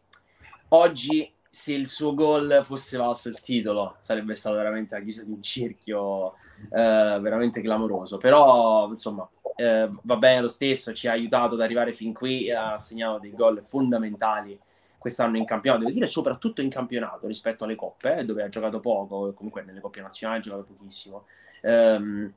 [0.69, 5.31] oggi se il suo gol fosse valso il titolo sarebbe stato veramente la chiusa di
[5.31, 6.33] un cerchio
[6.69, 11.93] eh, veramente clamoroso, però insomma eh, va bene lo stesso, ci ha aiutato ad arrivare
[11.93, 14.59] fin qui, ha segnato dei gol fondamentali
[15.05, 18.79] quest'anno in campionato, devo dire soprattutto in campionato rispetto alle coppe, eh, dove ha giocato
[18.79, 21.27] poco, comunque nelle coppie nazionali ha giocato pochissimo.
[21.61, 22.33] Um,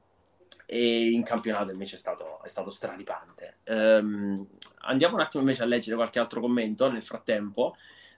[0.67, 3.61] e in campionato invece è stato, è stato straripante.
[3.69, 4.47] Um,
[4.81, 7.75] andiamo un attimo invece a leggere qualche altro commento nel frattempo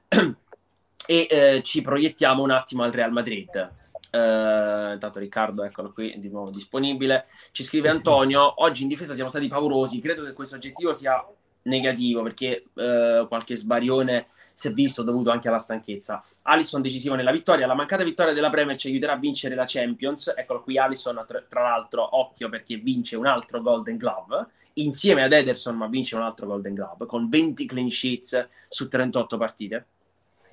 [0.08, 3.78] e eh, ci proiettiamo un attimo al Real Madrid.
[4.10, 7.26] Uh, intanto Riccardo, eccolo qui, di nuovo disponibile.
[7.52, 10.00] Ci scrive Antonio: Oggi in difesa siamo stati paurosi.
[10.00, 11.24] Credo che questo oggettivo sia
[11.62, 16.22] negativo perché uh, qualche sbarione si è visto dovuto anche alla stanchezza.
[16.42, 20.34] Alisson decisivo nella vittoria, la mancata vittoria della Premier ci aiuterà a vincere la Champions.
[20.36, 25.32] Eccolo qui Alisson, tra, tra l'altro, occhio perché vince un altro Golden Glove insieme ad
[25.32, 29.86] Ederson, ma vince un altro Golden Glove con 20 clean sheets su 38 partite.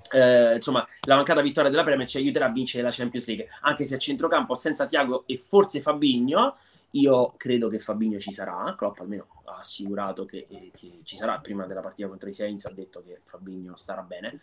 [0.10, 3.84] Eh, insomma, la mancata vittoria della Premier ci aiuterà a vincere la Champions League, anche
[3.84, 6.56] se a centrocampo senza Tiago e forse Fabigno
[7.00, 11.40] io credo che Fabinho ci sarà, Klopp almeno ha assicurato che, eh, che, ci sarà
[11.40, 14.40] prima della partita contro i Saints, ha detto che Fabinho starà bene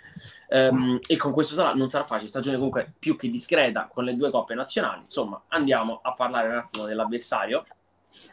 [0.48, 4.16] um, e con questo sarà, non sarà facile, stagione comunque più che discreta con le
[4.16, 7.66] due coppe nazionali, insomma andiamo a parlare un attimo dell'avversario.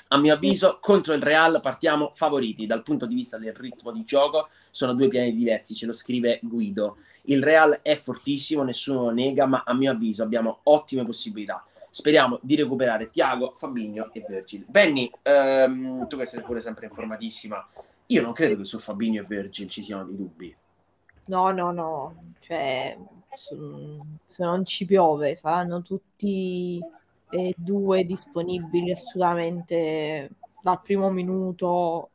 [0.09, 4.03] A mio avviso, contro il Real partiamo favoriti dal punto di vista del ritmo di
[4.03, 6.97] gioco, sono due piani diversi, ce lo scrive Guido.
[7.23, 12.39] Il Real è fortissimo, nessuno lo nega, ma a mio avviso abbiamo ottime possibilità speriamo
[12.41, 14.65] di recuperare Tiago, Fabinho e Virgil.
[14.67, 17.69] Benny, ehm, tu che sei pure sempre informatissima,
[18.07, 20.55] io non credo che su Fabinho e Virgil ci siano dei dubbi.
[21.25, 22.97] No, no, no, cioè
[24.25, 26.79] se non ci piove saranno tutti
[27.29, 32.09] e due disponibili assolutamente dal primo minuto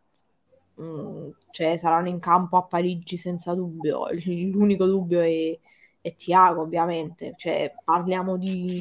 [0.79, 5.59] mm, cioè saranno in campo a Parigi senza dubbio l'unico dubbio è,
[6.03, 8.79] è Tiago ovviamente cioè parliamo di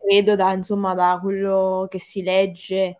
[0.00, 2.96] credo da, insomma, da quello che si legge,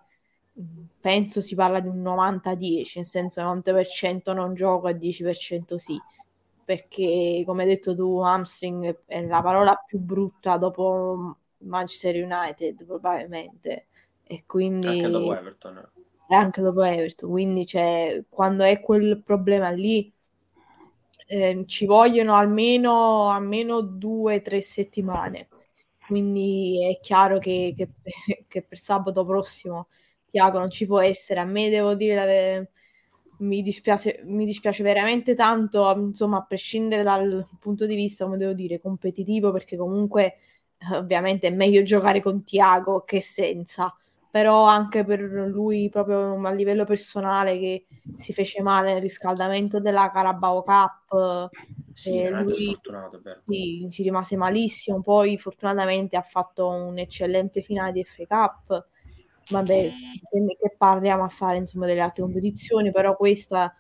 [1.00, 5.98] penso si parla di un 90-10, nel senso 90% non gioco e 10% sì.
[6.62, 13.86] Perché, come hai detto tu, hamstring è la parola più brutta dopo Manchester United, probabilmente.
[14.22, 14.86] E quindi...
[14.86, 15.88] Anche dopo Everton.
[16.28, 17.28] Anche dopo Everton.
[17.28, 20.12] Quindi, cioè, quando è quel problema lì,
[21.26, 25.48] eh, ci vogliono almeno, almeno due o tre settimane
[26.10, 27.88] quindi è chiaro che, che,
[28.48, 29.86] che, per sabato prossimo
[30.28, 31.38] Tiago non ci può essere.
[31.38, 32.72] A me devo dire,
[33.38, 38.52] mi dispiace, mi dispiace veramente tanto, insomma, a prescindere dal punto di vista, come devo
[38.54, 40.34] dire, competitivo, perché comunque
[40.94, 43.94] ovviamente è meglio giocare con Tiago che senza
[44.30, 50.10] però anche per lui proprio a livello personale che si fece male nel riscaldamento della
[50.10, 51.50] Carabao Cup
[51.92, 52.78] sì, lui,
[53.44, 55.02] sì, ci rimase malissimo.
[55.02, 58.86] Poi fortunatamente ha fatto un'eccellente finale di FA Cup.
[59.50, 59.90] Vabbè
[60.30, 63.74] che parliamo a fare insomma delle altre competizioni però questa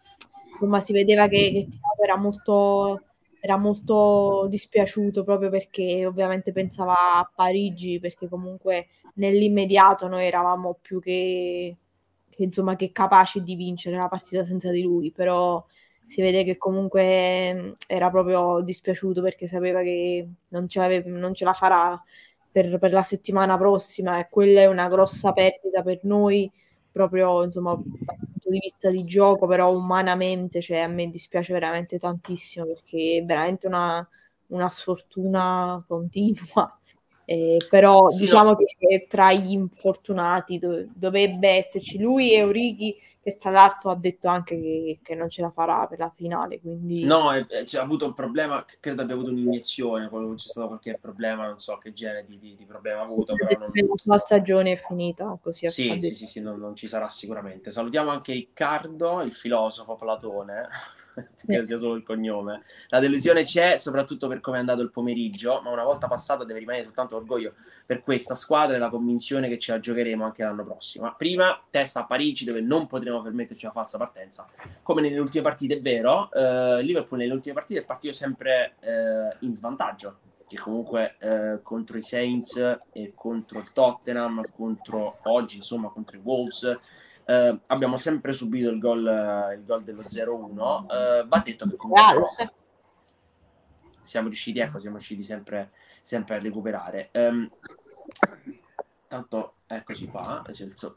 [0.52, 1.68] insomma si vedeva che, che
[2.02, 3.04] era molto
[3.40, 11.00] era molto dispiaciuto proprio perché ovviamente pensava a Parigi perché comunque nell'immediato noi eravamo più
[11.00, 11.76] che,
[12.28, 15.64] che, insomma, che capaci di vincere la partita senza di lui, però
[16.06, 21.52] si vede che comunque era proprio dispiaciuto perché sapeva che non ce, non ce la
[21.52, 22.02] farà
[22.50, 26.50] per, per, la settimana prossima e quella è una grossa perdita per noi
[26.92, 31.98] proprio insomma dal punto di vista di gioco, però umanamente, cioè, a me dispiace veramente
[31.98, 34.06] tantissimo perché è veramente una,
[34.48, 36.74] una sfortuna continua.
[37.30, 38.56] Eh, però sì, diciamo no.
[38.56, 44.28] che tra gli infortunati dov- dovrebbe esserci lui e Orighi che tra l'altro ha detto
[44.28, 46.58] anche che, che, non ce la farà per la finale.
[46.60, 47.04] Quindi...
[47.04, 51.46] No, è, è, ha avuto un problema, credo abbia avuto un'iniezione, c'è stato qualche problema,
[51.46, 53.34] non so che genere di, di, di problema ha avuto.
[53.34, 53.70] Però non...
[53.72, 55.70] La sua stagione è finita così.
[55.70, 57.70] Sì, sì, sì, sì, non, non, ci sarà sicuramente.
[57.70, 60.68] Salutiamo anche Riccardo, il filosofo Platone,
[61.46, 62.62] che sia solo il cognome.
[62.88, 66.60] La delusione c'è, soprattutto per come è andato il pomeriggio, ma una volta passata deve
[66.60, 67.54] rimanere soltanto orgoglio
[67.86, 71.04] per questa squadra e la convinzione che ce la giocheremo anche l'anno prossimo.
[71.04, 74.48] Ma prima, testa a Parigi, dove non potremo permetterci una falsa partenza.
[74.82, 79.36] Come nelle ultime partite, è vero, eh, Liverpool nelle ultime partite è partito sempre eh,
[79.40, 82.56] in svantaggio, che comunque eh, contro i Saints
[82.92, 86.78] e contro il Tottenham, contro oggi, insomma, contro i Wolves.
[87.30, 90.86] Eh, abbiamo sempre subito il gol, il gol dello 0-1.
[90.90, 92.52] Eh, va detto che comunque
[94.02, 95.70] siamo riusciti, ecco, siamo riusciti sempre,
[96.02, 97.10] sempre a recuperare.
[97.12, 97.48] Um,
[99.06, 100.44] tanto Eccoci qua,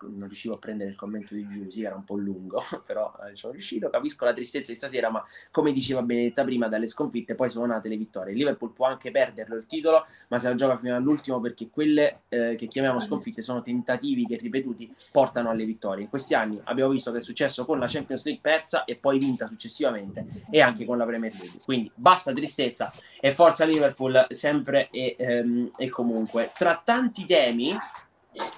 [0.02, 3.54] non riuscivo a prendere il commento di Giusy, era un po' lungo, però eh, sono
[3.54, 7.68] riuscito, capisco la tristezza di stasera, ma come diceva Benedetta prima, dalle sconfitte poi sono
[7.68, 8.32] nate le vittorie.
[8.32, 12.22] Il Liverpool può anche perderlo il titolo, ma se la gioca fino all'ultimo perché quelle
[12.30, 16.06] eh, che chiamiamo sconfitte sono tentativi che ripetuti portano alle vittorie.
[16.06, 19.20] In questi anni abbiamo visto che è successo con la Champions League persa e poi
[19.20, 21.60] vinta successivamente e anche con la Premier League.
[21.64, 26.50] Quindi basta tristezza e forza Liverpool sempre e, ehm, e comunque.
[26.56, 27.78] Tra tanti temi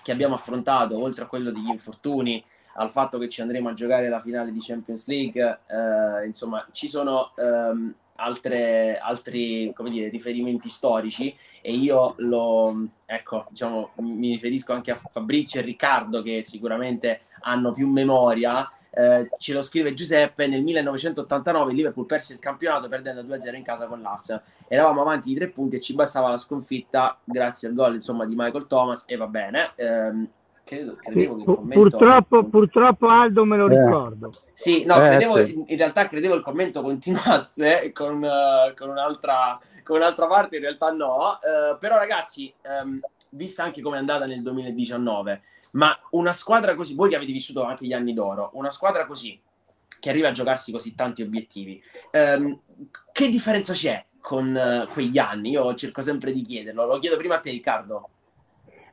[0.04, 2.44] che abbiamo affrontato, oltre a quello degli infortuni,
[2.78, 6.88] al fatto che ci andremo a giocare la finale di Champions League, eh, insomma, ci
[6.88, 14.92] sono ehm, altre, altri dire, riferimenti storici e io lo, ecco, diciamo, mi riferisco anche
[14.92, 18.70] a Fabrizio e Riccardo che sicuramente hanno più memoria.
[18.98, 23.62] Eh, ce lo scrive Giuseppe nel 1989 il Liverpool perse il campionato perdendo 2-0 in
[23.62, 27.74] casa con l'Arsenal eravamo avanti di tre punti e ci bastava la sconfitta grazie al
[27.74, 30.30] gol insomma di Michael Thomas e va bene eh,
[30.64, 31.82] credo, credevo che il commento...
[31.82, 33.84] purtroppo, purtroppo Aldo me lo eh.
[33.84, 35.64] ricordo sì, no, eh, credevo, sì.
[35.68, 40.92] in realtà credevo il commento continuasse con, uh, con, un'altra, con un'altra parte in realtà
[40.92, 42.98] no uh, però ragazzi um,
[43.32, 45.42] vista anche come è andata nel 2019
[45.76, 49.40] ma una squadra così, voi che avete vissuto anche gli anni d'oro, una squadra così,
[50.00, 52.60] che arriva a giocarsi così tanti obiettivi, ehm,
[53.12, 55.52] che differenza c'è con uh, quegli anni?
[55.52, 58.10] Io cerco sempre di chiederlo, lo chiedo prima a te Riccardo.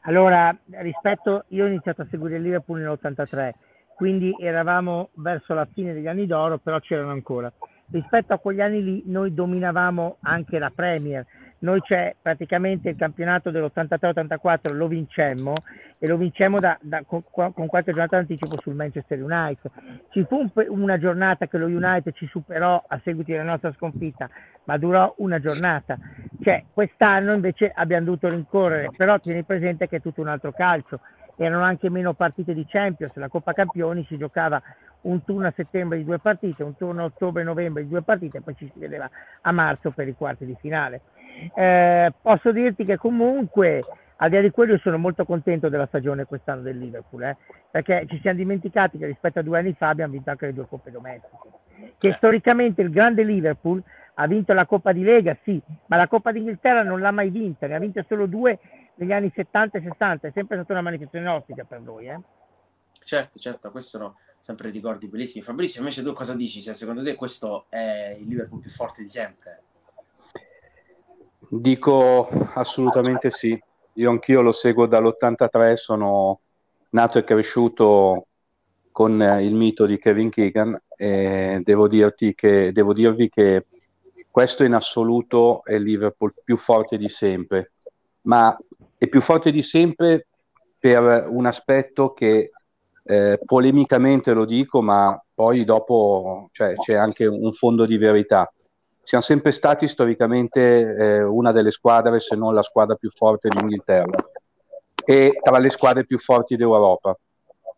[0.03, 3.53] Allora, rispetto, io ho iniziato a seguire il Liverpool nell'83,
[3.95, 7.53] quindi eravamo verso la fine degli anni d'oro, però c'erano ancora.
[7.91, 11.25] Rispetto a quegli anni lì, noi dominavamo anche la Premier,
[11.63, 15.53] noi c'è praticamente il campionato dell'83-84 lo vincemmo
[15.99, 19.71] e lo vincemmo da, da, con, con, quattro giornate d'anticipo sul Manchester United.
[20.11, 24.29] Ci fu un, una giornata che lo United ci superò a seguito della nostra sconfitta,
[24.65, 25.97] ma durò una giornata.
[26.41, 30.99] Cioè, quest'anno invece abbiamo dovuto rincorrere, però tieni presente che è tutto un altro calcio.
[31.37, 34.61] Erano anche meno partite di Champions, la Coppa Campioni si giocava
[35.03, 38.41] un turno a settembre di due partite, un turno a ottobre-novembre di due partite e
[38.41, 39.09] poi ci si vedeva
[39.41, 41.01] a marzo per i quarti di finale.
[41.55, 43.83] Eh, posso dirti che comunque
[44.23, 47.37] al di là di quello sono molto contento della stagione quest'anno del Liverpool, eh,
[47.71, 50.67] perché ci siamo dimenticati che rispetto a due anni fa abbiamo vinto anche le due
[50.69, 51.49] coppe domestiche,
[51.99, 52.15] che eh.
[52.15, 53.83] storicamente il grande Liverpool
[54.15, 57.67] ha vinto la Coppa di Lega, sì, ma la Coppa d'Inghilterra non l'ha mai vinta,
[57.67, 58.59] ne ha vinte solo due
[58.97, 62.07] negli anni 70 e 60, è sempre stata una manifestazione ostica per noi.
[62.07, 62.21] Eh.
[63.03, 65.43] Certo, certo, questo sono sempre ricordi bellissimi.
[65.43, 66.61] Fabrizio, invece tu cosa dici?
[66.63, 69.63] Cioè, secondo te questo è il Liverpool più forte di sempre?
[71.55, 73.63] Dico assolutamente sì.
[73.97, 76.41] Io anch'io lo seguo dall'83, sono
[76.91, 78.27] nato e cresciuto
[78.91, 81.89] con il mito di Kevin Keegan e devo,
[82.35, 83.67] che, devo dirvi che
[84.31, 87.73] questo in assoluto è il Liverpool più forte di sempre,
[88.23, 88.57] ma
[88.97, 90.29] è più forte di sempre
[90.79, 92.51] per un aspetto che
[93.05, 98.51] eh, polemicamente lo dico, ma poi dopo cioè, c'è anche un fondo di verità
[99.03, 104.19] siamo sempre stati storicamente eh, una delle squadre, se non la squadra più forte d'Inghilterra
[105.05, 107.17] e tra le squadre più forti d'Europa.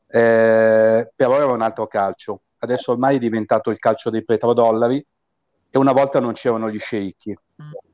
[0.07, 2.43] Eh, però era un altro calcio.
[2.59, 5.05] Adesso ormai è diventato il calcio dei petrodollari
[5.71, 7.37] e una volta non c'erano gli sceicchi.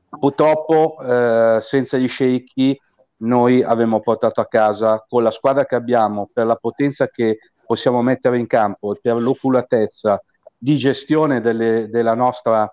[0.09, 2.79] Purtroppo eh, senza gli sceicchi
[3.17, 8.01] noi avremmo portato a casa con la squadra che abbiamo, per la potenza che possiamo
[8.01, 10.21] mettere in campo, per l'oculatezza
[10.57, 12.71] di gestione delle, della nostra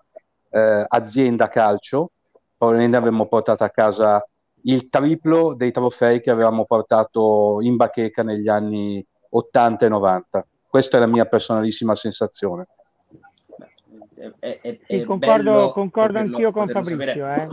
[0.49, 2.11] eh, azienda calcio,
[2.57, 4.23] probabilmente avremmo portato a casa
[4.63, 10.45] il triplo dei trofei che avevamo portato in bacheca negli anni 80 e 90.
[10.67, 12.67] Questa è la mia personalissima sensazione.
[14.39, 17.33] È, è, sì, concordo, concordo poterlo, anch'io con Fabrizio.
[17.33, 17.47] Eh.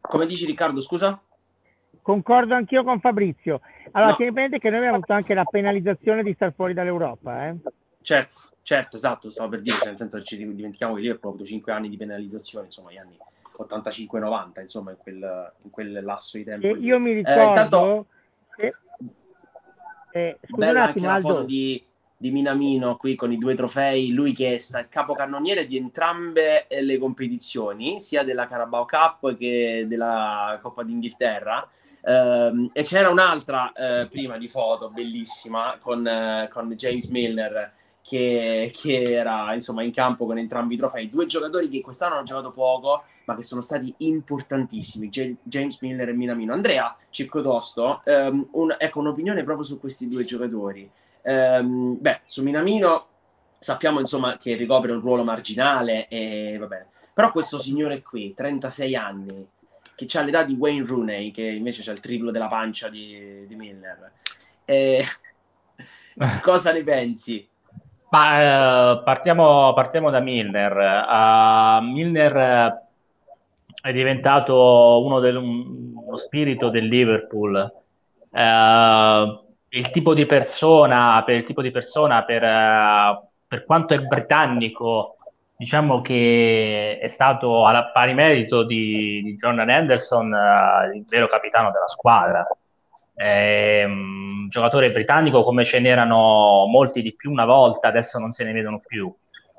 [0.00, 1.18] Come dici Riccardo, scusa?
[2.02, 3.62] Concordo anch'io con Fabrizio.
[3.92, 4.16] Allora, no.
[4.16, 7.46] tieni presente che noi abbiamo avuto anche la penalizzazione di star fuori dall'Europa.
[7.46, 7.54] Eh?
[8.02, 11.48] Certo, certo, esatto, stavo per dire, nel senso che ci dimentichiamo che Liverpool ha avuto
[11.48, 13.16] 5 anni di penalizzazione, insomma, gli anni
[13.56, 16.66] 85-90, insomma, in quel, in quel, lasso di tempo.
[16.66, 17.40] E io mi ricordo...
[17.40, 18.06] Eh, intanto,
[20.12, 21.84] eh, un attimo, anche la foto di
[22.16, 26.96] di Minamino qui con i due trofei, lui che è il capocannoniere di entrambe le
[26.96, 31.68] competizioni, sia della Carabao Cup che della Coppa d'Inghilterra.
[32.00, 37.72] Uh, e c'era un'altra uh, prima di foto bellissima con, uh, con James Milner
[38.04, 41.08] che, che, era insomma in campo con entrambi i trofei.
[41.08, 46.10] Due giocatori che quest'anno hanno giocato poco, ma che sono stati importantissimi, J- James Milner
[46.10, 46.52] e Minamino.
[46.52, 50.88] Andrea Circotosto, um, un, ecco un'opinione proprio su questi due giocatori.
[51.22, 53.06] Ehm, beh, su Minamino
[53.58, 56.88] sappiamo insomma che ricopre un ruolo marginale e va bene.
[57.14, 59.48] Però questo signore qui, 36 anni,
[59.94, 63.54] che ha l'età di Wayne Rooney, che invece ha il triplo della pancia di, di
[63.54, 64.12] Milner.
[64.66, 65.02] Eh,
[66.42, 67.48] cosa ne pensi?
[68.14, 70.72] Ma, uh, partiamo, partiamo, da Milner.
[70.72, 72.82] Uh, Milner
[73.82, 77.72] è diventato uno del, uno spirito del Liverpool.
[78.30, 83.98] Uh, il tipo di persona, per il tipo di persona, per, uh, per quanto è
[83.98, 85.16] britannico,
[85.56, 91.72] diciamo che è stato a pari merito di, di Jordan Anderson uh, il vero capitano
[91.72, 92.46] della squadra.
[93.14, 98.44] È un giocatore britannico come ce n'erano molti di più una volta, adesso non se
[98.44, 99.14] ne vedono più.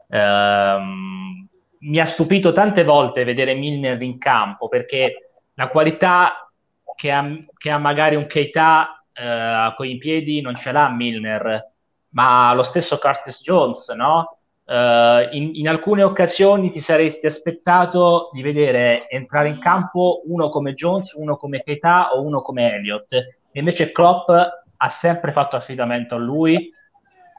[0.07, 1.47] Um,
[1.79, 6.49] mi ha stupito tante volte vedere Milner in campo perché la qualità
[6.95, 7.27] che ha,
[7.57, 11.71] che ha magari un Keita eh, con i piedi non ce l'ha Milner,
[12.09, 14.37] ma lo stesso Curtis Jones, no?
[14.67, 20.73] Uh, in, in, alcune occasioni ti saresti aspettato di vedere entrare in campo uno come
[20.73, 23.13] Jones, uno come Keita o uno come Elliott.
[23.57, 26.71] Invece Klopp ha sempre fatto affidamento a lui,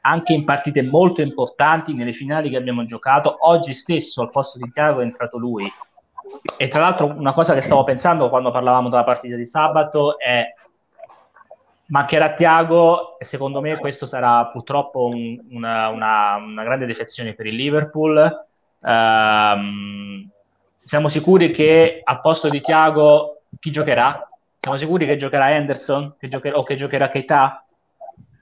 [0.01, 3.37] anche in partite molto importanti, nelle finali che abbiamo giocato.
[3.41, 5.71] Oggi stesso al posto di Thiago è entrato lui.
[6.57, 10.45] E tra l'altro una cosa che stavo pensando quando parlavamo della partita di sabato è
[11.87, 17.45] mancherà Tiago e secondo me questo sarà purtroppo un, una, una, una, grande defezione per
[17.45, 18.45] il Liverpool.
[18.79, 20.29] Um,
[20.83, 24.27] siamo sicuri che al posto di Tiago chi giocherà?
[24.67, 27.65] Siamo sicuri che giocherà Anderson che giocherà, o che giocherà Keita?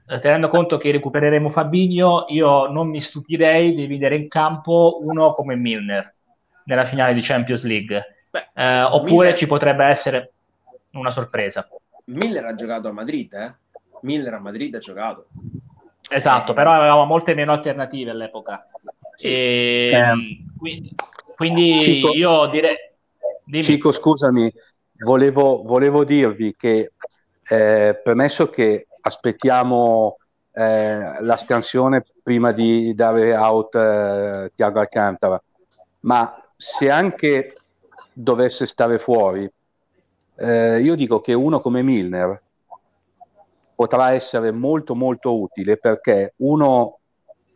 [0.07, 5.33] Eh, tenendo conto che recupereremo Fabinho, io non mi stupirei di vedere in campo uno
[5.33, 6.15] come Milner
[6.63, 8.25] nella finale di Champions League.
[8.31, 9.35] Beh, eh, oppure Milner...
[9.35, 10.33] ci potrebbe essere
[10.93, 11.67] una sorpresa.
[12.05, 13.53] Miller ha giocato a Madrid, eh?
[14.01, 15.27] Miller a Madrid ha giocato.
[16.09, 16.55] Esatto, eh...
[16.55, 18.67] però avevamo molte meno alternative all'epoca.
[19.13, 19.27] Sì.
[19.27, 20.43] E, eh.
[20.57, 20.95] quindi,
[21.35, 22.75] quindi Cico, io direi...
[23.43, 23.61] Dimmi.
[23.61, 24.51] Cico, scusami,
[24.97, 26.91] volevo, volevo dirvi che
[27.47, 30.17] eh, premesso che aspettiamo
[30.51, 35.41] eh, la scansione prima di dare out eh, Tiago Alcantara,
[36.01, 37.53] ma se anche
[38.13, 39.49] dovesse stare fuori,
[40.37, 42.41] eh, io dico che uno come Milner
[43.75, 46.99] potrà essere molto molto utile perché uno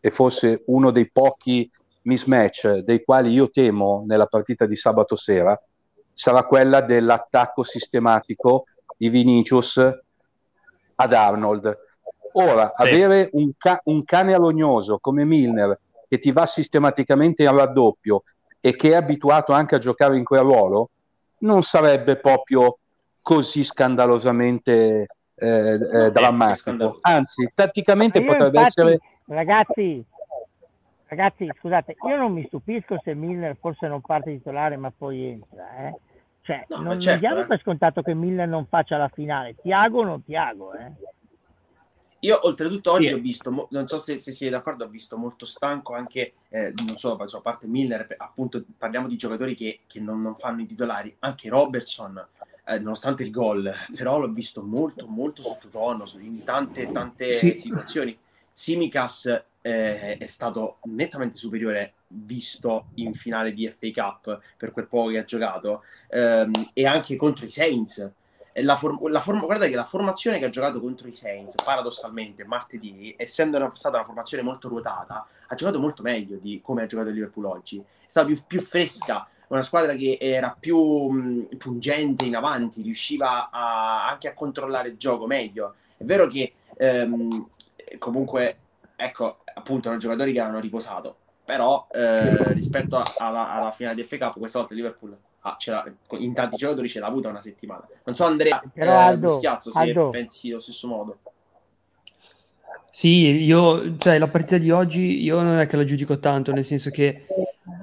[0.01, 1.69] e forse uno dei pochi
[2.03, 5.59] mismatch dei quali io temo nella partita di sabato sera
[6.19, 8.65] sarà quella dell'attacco sistematico
[8.97, 9.77] di Vinicius
[10.95, 11.77] ad Arnold.
[12.33, 12.87] Ora, sì.
[12.87, 18.23] avere un, ca- un cane alognoso come Milner che ti va sistematicamente in raddoppio
[18.59, 20.89] e che è abituato anche a giocare in quel ruolo,
[21.39, 22.79] non sarebbe proprio
[23.21, 26.97] così scandalosamente eh, eh, drammatico.
[26.99, 28.99] Anzi, tatticamente potrebbe infatti, essere...
[29.25, 30.03] Ragazzi,
[31.07, 35.87] ragazzi, scusate, io non mi stupisco se Miller forse non parte titolare ma poi entra.
[35.87, 35.95] Eh?
[36.49, 37.45] Cioè, no, non certo, diamo eh.
[37.45, 39.53] per scontato che Miller non faccia la finale.
[39.61, 40.91] Tiago o non Tiago, eh?
[42.21, 43.13] Io oltretutto oggi sì.
[43.13, 46.97] ho visto, non so se, se siete d'accordo, ho visto molto stanco anche, eh, non
[46.97, 51.15] so, a parte Miller, appunto parliamo di giocatori che, che non, non, fanno i titolari,
[51.19, 52.27] anche Robertson,
[52.65, 57.55] eh, nonostante il gol, però l'ho visto molto molto sottotono in tante tante sì.
[57.55, 58.17] situazioni.
[58.59, 59.25] Simicas
[59.61, 65.19] eh, è stato nettamente superiore visto in finale di FA Cup per quel poco che
[65.19, 68.11] ha giocato ehm, e anche contro i Saints
[68.55, 72.43] la, form- la form- guarda che la formazione che ha giocato contro i Saints, paradossalmente,
[72.43, 76.85] martedì, essendo una, stata una formazione molto ruotata, ha giocato molto meglio di come ha
[76.85, 77.79] giocato il Liverpool oggi.
[77.79, 80.77] È stata più, più fresca, una squadra che era più
[81.09, 85.75] mh, pungente in avanti, riusciva a, anche a controllare il gioco meglio.
[85.95, 87.47] È vero che ehm,
[87.97, 88.57] comunque,
[88.95, 91.15] ecco, appunto, erano giocatori che hanno riposato.
[91.45, 95.57] Però eh, rispetto alla, alla, finale di FA Cup, questa volta Liverpool ah,
[96.19, 97.87] in tanti giocatori ce l'ha avuta una settimana.
[98.03, 100.09] Non so, Andrea, Però, eh, Aldo, Schiazzo, se Aldo.
[100.09, 101.17] pensi allo stesso modo.
[102.91, 106.63] Sì, io, cioè, la partita di oggi io non è che la giudico tanto, nel
[106.63, 107.25] senso che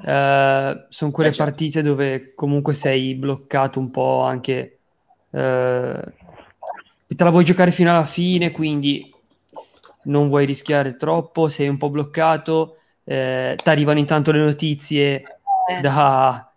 [0.05, 1.51] eh, sono quelle eh, certo.
[1.51, 4.79] partite dove comunque sei bloccato un po' anche,
[5.31, 6.05] eh,
[7.07, 9.13] te la vuoi giocare fino alla fine, quindi
[10.07, 15.23] non vuoi rischiare troppo, sei un po' bloccato, eh, ti arrivano intanto le notizie
[15.69, 15.81] eh.
[15.81, 16.51] da,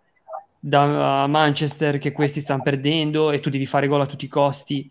[0.58, 4.90] da Manchester che questi stanno perdendo e tu devi fare gol a tutti i costi,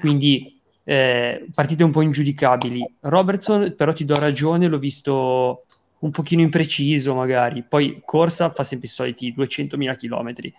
[0.00, 2.96] quindi eh, partite un po' ingiudicabili.
[3.00, 5.64] Robertson, però, ti do ragione, l'ho visto
[5.98, 7.62] un pochino impreciso, magari.
[7.62, 10.50] Poi corsa fa sempre i soliti 200.000 km,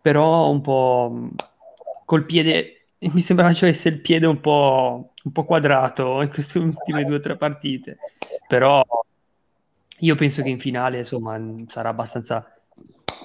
[0.00, 1.28] però un po'
[2.04, 2.73] col piede.
[3.12, 7.16] Mi sembrava ci avesse il piede un po', un po' quadrato in queste ultime due
[7.16, 7.98] o tre partite.
[8.48, 8.82] Però
[9.98, 12.48] io penso che in finale, insomma, sarà abbastanza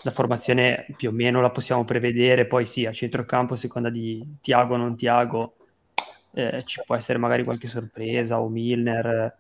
[0.04, 4.38] la formazione più o meno la possiamo prevedere, poi sì, a centrocampo a seconda di
[4.42, 5.56] Tiago o non Tiago
[6.34, 9.38] eh, ci può essere magari qualche sorpresa o Milner,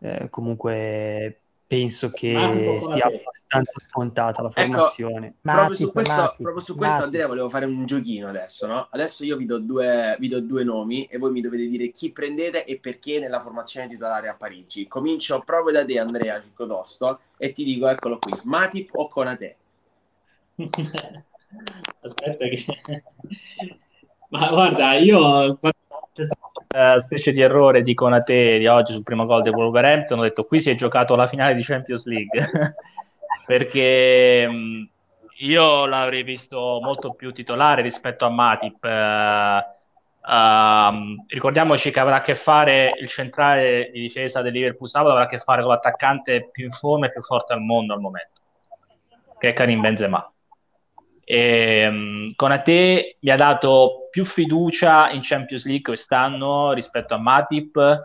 [0.00, 5.26] eh, comunque penso che sia abbastanza scontata la ecco, formazione.
[5.26, 8.88] Ecco, proprio, su questo, proprio su questo, Andrea, volevo fare un giochino adesso, no?
[8.90, 12.12] Adesso io vi do, due, vi do due nomi e voi mi dovete dire chi
[12.12, 14.86] prendete e perché nella formazione titolare a Parigi.
[14.86, 19.56] Comincio proprio da te, Andrea Ciccotosto, e ti dico, eccolo qui, Matip o Conate?
[22.00, 22.64] Aspetta che...
[24.28, 25.56] Ma guarda, io
[26.16, 30.20] c'è stato una specie di errore di Conate di oggi sul primo gol di Wolverhampton.
[30.20, 32.74] Ho detto qui si è giocato la finale di Champions League
[33.44, 34.48] perché
[35.38, 38.82] io l'avrei visto molto più titolare rispetto a Matip.
[38.82, 45.12] Uh, uh, ricordiamoci che avrà a che fare il centrale di difesa del Liverpool sabato
[45.12, 48.00] avrà a che fare con l'attaccante più in forma e più forte al mondo al
[48.00, 48.40] momento,
[49.38, 50.32] che è Karim Benzema.
[51.24, 58.00] E, um, Conate mi ha dato più fiducia in Champions League quest'anno rispetto a Matip.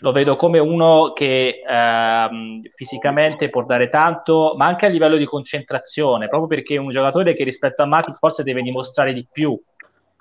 [0.00, 5.24] Lo vedo come uno che ehm, fisicamente può dare tanto, ma anche a livello di
[5.24, 9.58] concentrazione, proprio perché è un giocatore che rispetto a Matip forse deve dimostrare di più,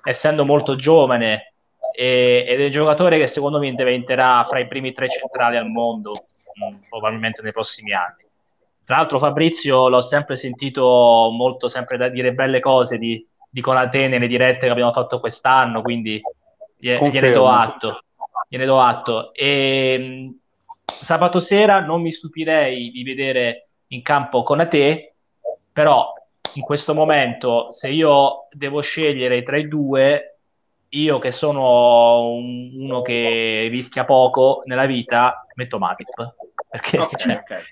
[0.05, 1.55] essendo molto giovane,
[1.93, 5.67] e, ed è un giocatore che secondo me diventerà fra i primi tre centrali al
[5.67, 6.11] mondo,
[6.53, 8.23] mh, mm, probabilmente nei prossimi anni.
[8.85, 14.07] Tra l'altro Fabrizio l'ho sempre sentito molto sempre da dire belle cose di, di Conate
[14.07, 16.19] nelle dirette che abbiamo fatto quest'anno, quindi
[16.75, 18.03] gliene do atto.
[18.49, 19.31] Gliene do atto.
[19.31, 20.33] E,
[20.83, 25.13] sabato sera non mi stupirei di vedere in campo Conate,
[25.71, 26.11] però
[26.55, 30.39] in questo momento se io devo scegliere tra i due,
[30.89, 36.35] io che sono un, uno che rischia poco nella vita, metto Matip.
[36.69, 37.63] Perché, okay, cioè, okay.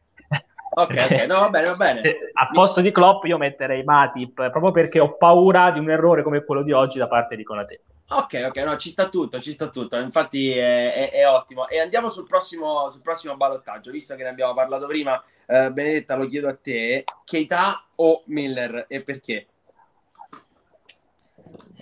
[0.73, 2.01] Ok, ok, no, va bene, va bene.
[2.33, 6.45] A posto di Klopp io metterei Matip, proprio perché ho paura di un errore come
[6.45, 7.81] quello di oggi da parte di Conate.
[8.07, 11.67] Ok, ok, no, ci sta tutto, ci sta tutto, infatti è, è, è ottimo.
[11.67, 16.15] E andiamo sul prossimo, sul prossimo ballottaggio, visto che ne abbiamo parlato prima, eh, Benedetta,
[16.15, 19.47] lo chiedo a te, Keita o Miller e perché?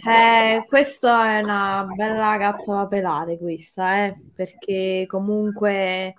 [0.04, 6.16] Eh, questa è una bella gatta da pelare questa, eh, perché comunque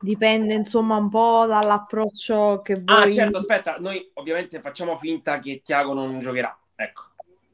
[0.00, 3.08] dipende insomma un po' dall'approccio che ah, voi...
[3.08, 7.02] Ah certo, aspetta, noi ovviamente facciamo finta che Tiago non giocherà, ecco.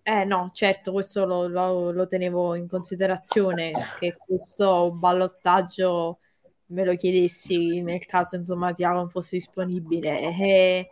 [0.02, 6.18] Eh no, certo, questo lo, lo, lo tenevo in considerazione, che questo ballottaggio
[6.66, 10.20] me lo chiedessi nel caso insomma Tiago non fosse disponibile.
[10.20, 10.90] E,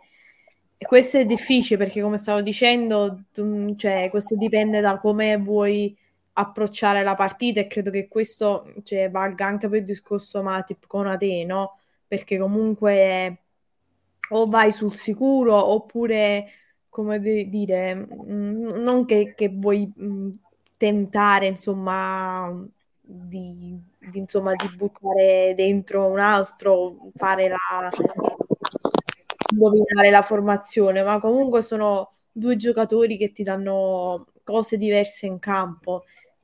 [0.77, 5.95] e questo è difficile perché come stavo dicendo, tu, cioè, questo dipende da come vuoi
[6.33, 11.07] approcciare la partita e credo che questo cioè, valga anche per il discorso Matip con
[11.07, 11.45] Ate?
[12.07, 13.43] Perché comunque
[14.29, 16.45] o vai sul sicuro oppure,
[16.89, 20.31] come de- dire, mm, non che, che vuoi mm,
[20.77, 22.51] tentare, insomma,
[23.01, 27.57] di, di, insomma, di buttare dentro un altro, fare la
[29.53, 36.03] indovinare la formazione, ma comunque sono due giocatori che ti danno cose diverse in campo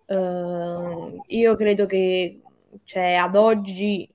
[0.09, 2.41] Uh, io credo che
[2.83, 4.11] cioè, ad oggi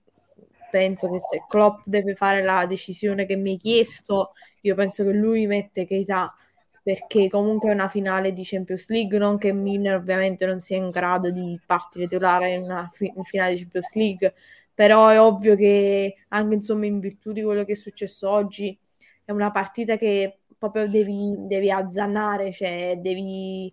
[0.71, 4.33] penso che se Klopp deve fare la decisione che mi hai chiesto,
[4.63, 6.35] io penso che lui mette Keita
[6.83, 10.91] perché comunque è una finale di Champions League, non che Milner ovviamente non sia in
[10.91, 14.35] grado di partire titolare in una fi- in finale di Champions League,
[14.75, 18.77] però è ovvio che anche insomma in virtù di quello che è successo oggi
[19.25, 23.73] è una partita che proprio devi, devi azzannare, cioè devi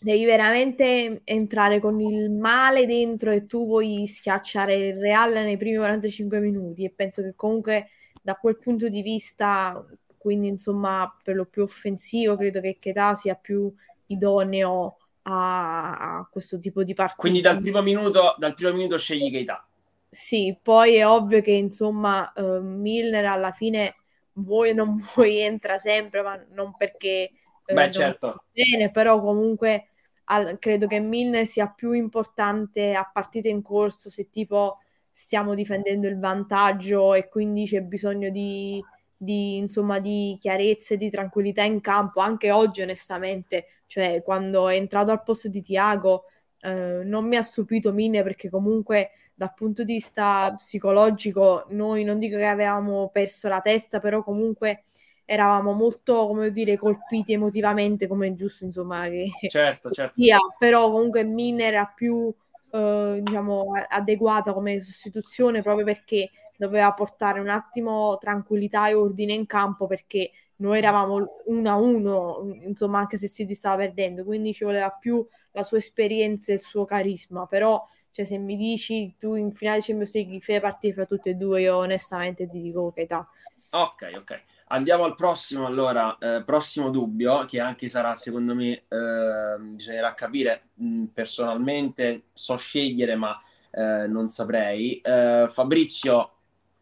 [0.00, 5.76] devi veramente entrare con il male dentro e tu vuoi schiacciare il Real nei primi
[5.76, 7.90] 45 minuti e penso che comunque
[8.22, 9.84] da quel punto di vista,
[10.16, 13.72] quindi insomma per lo più offensivo, credo che Ketà sia più
[14.06, 17.20] idoneo a, a, questo tipo di partita.
[17.20, 19.66] Quindi dal primo minuto, dal primo minuto scegli Keita.
[20.10, 23.94] Sì, poi è ovvio che insomma uh, Milner alla fine
[24.32, 27.30] vuoi o non vuoi entra sempre, ma non perché
[27.70, 28.44] Beh, certo.
[28.52, 29.88] bene, però comunque
[30.24, 34.78] al, credo che Milner sia più importante a partita in corso se tipo
[35.10, 38.82] stiamo difendendo il vantaggio e quindi c'è bisogno di,
[39.16, 44.76] di, insomma, di chiarezza e di tranquillità in campo, anche oggi onestamente, cioè quando è
[44.76, 46.24] entrato al posto di Tiago
[46.60, 52.18] eh, non mi ha stupito Mine perché comunque dal punto di vista psicologico noi non
[52.18, 54.84] dico che avevamo perso la testa, però comunque
[55.30, 60.14] eravamo molto, come dire, colpiti emotivamente, come è giusto, insomma, che certo, certo.
[60.16, 62.34] sia, però comunque Mine era più,
[62.72, 69.44] eh, diciamo, adeguata come sostituzione proprio perché doveva portare un attimo tranquillità e ordine in
[69.44, 74.64] campo perché noi eravamo 1 a 1, insomma, anche se si stava perdendo, quindi ci
[74.64, 79.34] voleva più la sua esperienza e il suo carisma, però cioè, se mi dici tu
[79.34, 83.02] in finale Champions League fai partire fra tutte e due, io onestamente ti dico che
[83.02, 83.28] età.
[83.72, 84.42] Ok, ok.
[84.70, 90.62] Andiamo al prossimo, allora, eh, prossimo dubbio, che anche sarà, secondo me, eh, bisognerà capire
[90.74, 93.40] mh, personalmente, so scegliere, ma
[93.70, 95.00] eh, non saprei.
[95.00, 96.32] Eh, Fabrizio,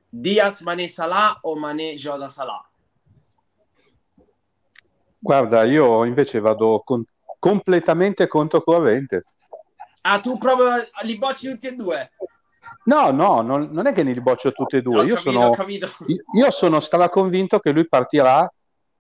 [0.08, 2.68] Diaz, Mané, Salah o Mané, Joda, Salah?
[5.18, 7.04] Guarda, io invece vado con-
[7.38, 9.22] completamente controcorrente.
[10.02, 12.10] Ah, tu proprio li bocci tutti e due?
[12.86, 15.04] No, no, non, non è che li boccio tutti e due.
[15.04, 18.50] Io, capito, sono, io, io sono straconvinto che lui partirà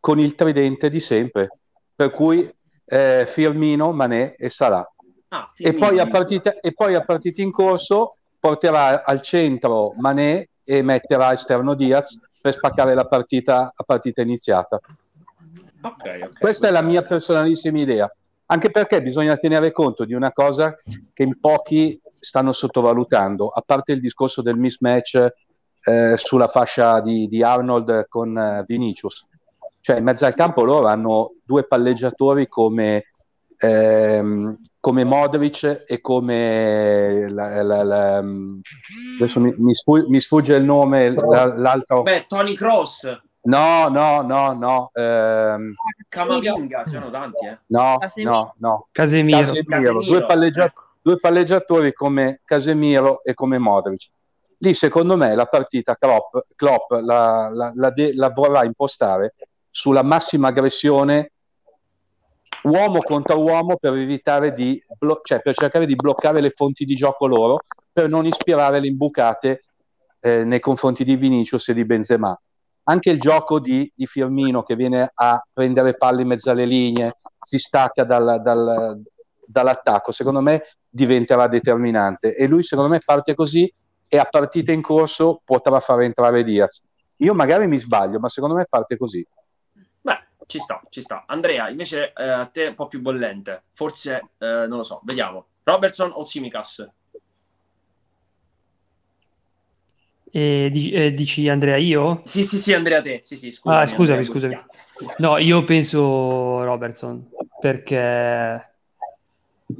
[0.00, 1.58] con il tridente di sempre,
[1.94, 2.52] per cui
[2.84, 4.88] eh, Firmino, Manè e Salah.
[5.28, 10.46] Ah, e, poi a partita, e poi a partita in corso porterà al centro Manè
[10.64, 14.80] e metterà esterno Diaz per spaccare la partita a partita iniziata.
[15.80, 18.12] Okay, okay, Questa è la mia personalissima idea,
[18.46, 20.74] anche perché bisogna tenere conto di una cosa
[21.12, 25.32] che in pochi stanno sottovalutando, a parte il discorso del mismatch
[25.84, 29.26] eh, sulla fascia di, di Arnold con eh, Vinicius.
[29.80, 33.04] Cioè in mezzo al campo loro hanno due palleggiatori come,
[33.56, 40.64] ehm, come Modric e come la, la, la, adesso mi, mi, sfugge, mi, sfugge il
[40.64, 44.90] nome l'altro beh Tony Cross No, no, no, no.
[44.92, 45.74] Ehm...
[46.08, 47.58] Camavinga, sono tanti, eh.
[47.66, 48.88] No, no, no.
[48.90, 49.38] Casemiro.
[49.38, 49.64] Casemiro.
[49.68, 50.02] Casemiro.
[50.02, 50.85] Due, palleggia- ecco.
[51.06, 54.08] Due, palleggiatori come Casemiro e come Modric.
[54.58, 59.34] Lì, secondo me, la partita Klopp, Klopp la, la, la, de- la vorrà impostare
[59.70, 61.30] sulla massima aggressione
[62.62, 66.94] uomo contro uomo per evitare di blo- cioè per cercare di bloccare le fonti di
[66.94, 67.58] gioco loro
[67.92, 69.62] per non ispirare le imbucate
[70.20, 72.36] eh, nei confronti di Vinicius e di Benzema
[72.84, 77.14] anche il gioco di, di, Firmino che viene a prendere palle in mezzo alle linee,
[77.40, 79.02] si stacca dal, dal,
[79.46, 83.72] dall'attacco, secondo me diventerà determinante e lui secondo me parte così
[84.08, 86.86] e a partita in corso potrà far entrare Diaz.
[87.16, 89.26] Io magari mi sbaglio, ma secondo me parte così.
[90.00, 91.24] Beh, ci sta, ci sta.
[91.26, 95.46] Andrea, invece eh, a te un po' più bollente, forse eh, non lo so, vediamo.
[95.62, 96.88] Robertson o Simicas?
[100.30, 102.20] E, eh, dici Andrea io?
[102.24, 103.20] Sì, sì, sì, Andrea te.
[103.22, 105.14] Sì, sì, scusami, ah, scusami, Andrea, scusami.
[105.18, 108.75] No, io penso Robertson perché,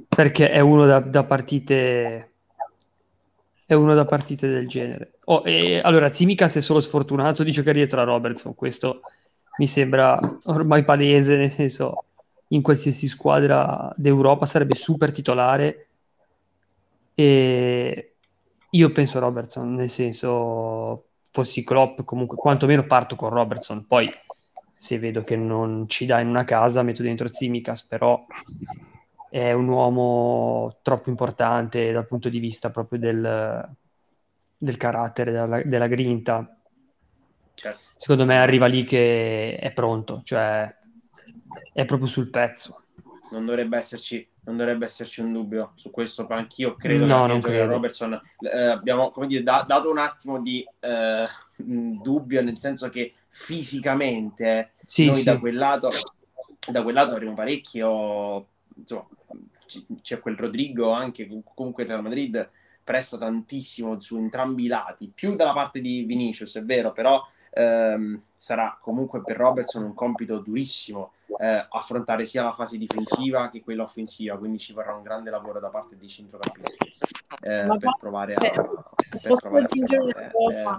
[0.09, 2.31] perché è uno da, da partite
[3.67, 5.19] è uno da partite del genere.
[5.25, 9.01] Oh, e, allora, Zimikas è solo sfortunato di giocare dietro a Robertson, questo
[9.59, 12.05] mi sembra ormai palese, nel senso,
[12.49, 15.89] in qualsiasi squadra d'Europa sarebbe super titolare.
[17.15, 18.15] E
[18.71, 24.09] io penso Robertson, nel senso, fossi Klopp, comunque quantomeno parto con Robertson, poi
[24.77, 28.25] se vedo che non ci dà in una casa metto dentro Zimikas, però
[29.29, 33.77] è un uomo troppo importante dal punto di vista proprio del,
[34.57, 36.59] del carattere, della, della grinta.
[37.55, 37.81] Certo.
[37.97, 40.75] Secondo me arriva lì che è pronto, cioè
[41.73, 42.83] è proprio sul pezzo.
[43.31, 47.67] Non dovrebbe esserci non dovrebbe esserci un dubbio su questo, anch'io credo no, che credo.
[47.67, 51.27] Robertson eh, abbiamo come dire, da, dato un attimo di eh,
[51.59, 55.25] dubbio, nel senso che fisicamente sì, noi sì.
[55.25, 55.91] da quel lato
[56.69, 58.47] da quel lato avremo parecchio
[58.77, 59.07] insomma,
[60.01, 62.49] c'è quel Rodrigo anche comunque il Real Madrid
[62.83, 67.21] presta tantissimo su entrambi i lati, più dalla parte di Vinicius, è vero, però
[67.51, 73.61] ehm, sarà comunque per Robertson un compito durissimo eh, affrontare sia la fase difensiva che
[73.61, 76.93] quella offensiva, quindi ci vorrà un grande lavoro da parte dei centrocampisti
[77.43, 78.41] eh, per provare a...
[78.41, 80.79] Beh, per posso aggiungere una cosa?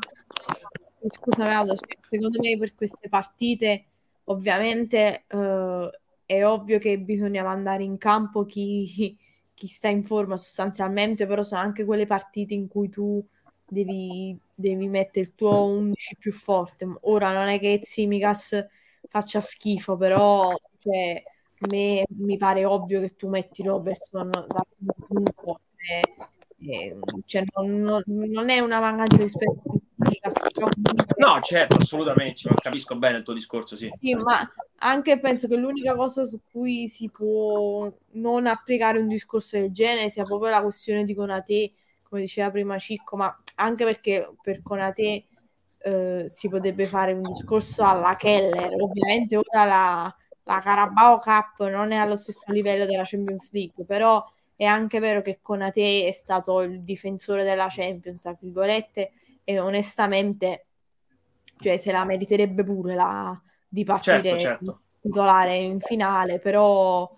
[1.02, 1.76] eh, Scusa, Vado,
[2.08, 3.84] secondo me per queste partite
[4.26, 9.18] ovviamente eh, è ovvio che bisogna mandare in campo chi,
[9.56, 13.26] chi sta in forma sostanzialmente, però sono anche quelle partite in cui tu
[13.66, 16.86] devi, devi mettere il tuo 11 più forte.
[17.02, 18.66] Ora non è che Tsimikas
[19.08, 21.24] faccia schifo, però cioè,
[21.72, 25.62] me mi pare ovvio che tu metti Robertson da primo punto.
[25.78, 26.02] E,
[26.60, 29.77] e, cioè, non, non- non è una mancanza di rispetto
[30.08, 33.90] a Tsimikas, però comunque- No, certo, assolutamente, ma capisco bene il tuo discorso, sì.
[33.94, 34.48] sì, ma
[34.80, 40.10] anche penso che l'unica cosa su cui si può non applicare un discorso del genere
[40.10, 41.72] sia proprio la questione di Conate,
[42.04, 45.26] come diceva prima Cicco, ma anche perché per Conate
[45.80, 48.74] eh, si potrebbe fare un discorso alla Keller.
[48.80, 54.24] Ovviamente ora la, la Carabao Cup non è allo stesso livello della Champions League, però
[54.56, 59.12] è anche vero che Conate è stato il difensore della Champions, tra virgolette,
[59.50, 60.66] e onestamente
[61.58, 64.82] cioè, se la meriterebbe pure la, di partire Certo, certo.
[65.00, 67.10] titolare in finale, però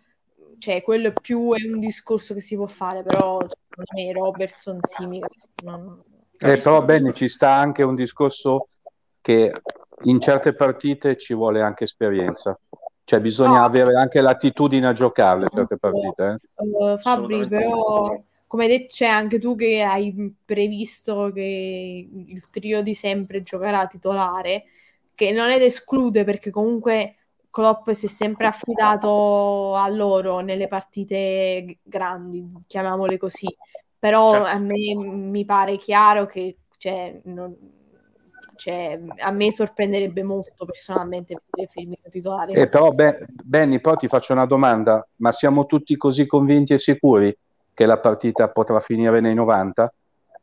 [0.59, 4.77] cioè, quello è più è un discorso che si può fare, però secondo me Robertson
[4.81, 6.03] Simikas non...
[6.37, 8.67] Eh, però bene, ci sta anche un discorso
[9.21, 9.51] che
[10.03, 12.57] in certe partite ci vuole anche esperienza,
[13.05, 13.65] cioè bisogna No.
[13.65, 16.39] avere anche l'attitudine a giocarle certe partite.
[16.55, 16.91] eh.
[16.93, 18.23] Eh, Fabri, però.
[18.49, 23.85] Come hai detto c'è anche tu che hai previsto che il trio di sempre giocherà
[23.85, 24.63] titolare,
[25.13, 27.15] che non è da esclude perché comunque
[27.51, 33.55] Klopp si è sempre affidato a loro nelle partite grandi, chiamiamole così.
[33.99, 34.47] Però Certo.
[34.47, 37.55] a me mi pare chiaro che cioè, non-
[38.55, 42.53] cioè, a me sorprenderebbe molto personalmente vedere Firmino titolare.
[42.53, 46.79] Eh, però Be- Benny, poi ti faccio una domanda, ma siamo tutti così convinti e
[46.79, 47.37] sicuri
[47.79, 49.93] che la partita potrà finire nei 90?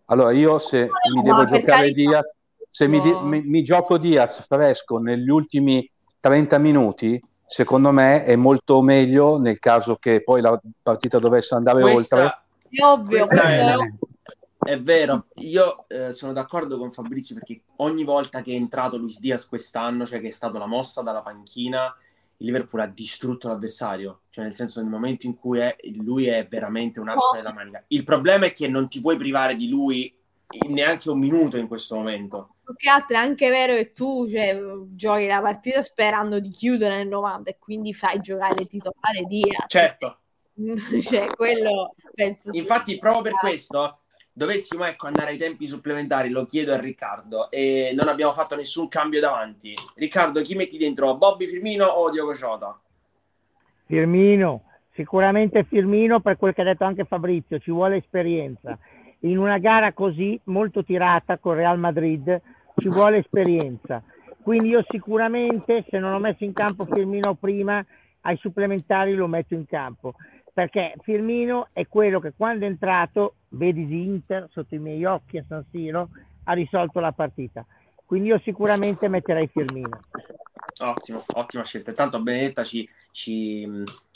[0.07, 1.93] Allora io se mi ma devo per giocare.
[1.93, 2.35] Diaz,
[2.67, 3.25] se mi, di- No.
[3.25, 5.87] mi- mi gioco Diaz fresco negli ultimi
[6.19, 11.83] 30 minuti, secondo me è molto meglio nel caso che poi la partita dovesse andare
[11.83, 11.93] oltre.
[11.95, 13.97] Questa, È ovvio, questa questo è, è ovvio.
[14.59, 19.21] è vero, io eh, sono d'accordo con Fabrizio perché ogni volta che è entrato Luis
[19.21, 21.95] Diaz quest'anno, cioè che è stata la mossa dalla panchina,
[22.39, 26.47] il Liverpool ha distrutto l'avversario, cioè nel senso nel momento in cui è- lui è
[26.49, 27.85] veramente un asso della manica.
[27.89, 30.15] Il problema è che non ti puoi privare di lui
[30.69, 32.57] neanche un minuto in questo momento.
[32.77, 34.61] Che altro è anche vero che tu cioè,
[34.91, 39.65] giochi la partita sperando di chiudere nel 90 e quindi fai giocare titolare Diaz.
[39.69, 40.19] Certo,
[41.03, 44.01] cioè, quello penso Infatti, proprio per questo,
[44.37, 48.87] dovessimo ecco, andare ai tempi supplementari, lo chiedo a Riccardo, e non abbiamo fatto nessun
[48.87, 49.75] cambio davanti.
[49.95, 51.17] Riccardo, chi metti dentro?
[51.17, 52.79] Bobby Firmino o Diogo Jota?
[53.87, 58.79] Firmino, sicuramente Firmino per quel che ha detto anche Fabrizio, ci vuole esperienza.
[59.21, 62.39] In una gara così molto tirata con Real Madrid
[62.77, 64.03] ci vuole esperienza.
[64.43, 67.83] Quindi io sicuramente se non ho messo in campo Firmino prima,
[68.21, 70.15] ai supplementari lo metto in campo.
[70.53, 75.39] Perché Firmino è quello che quando è entrato, vedi di Inter sotto i miei occhi
[75.39, 76.11] a San Siro,
[76.45, 77.65] ha risolto la partita.
[78.05, 79.99] Quindi io sicuramente metterei Firmino.
[80.79, 81.91] Ottimo, ottima scelta.
[81.91, 83.63] Intanto Benedetta ci, ci,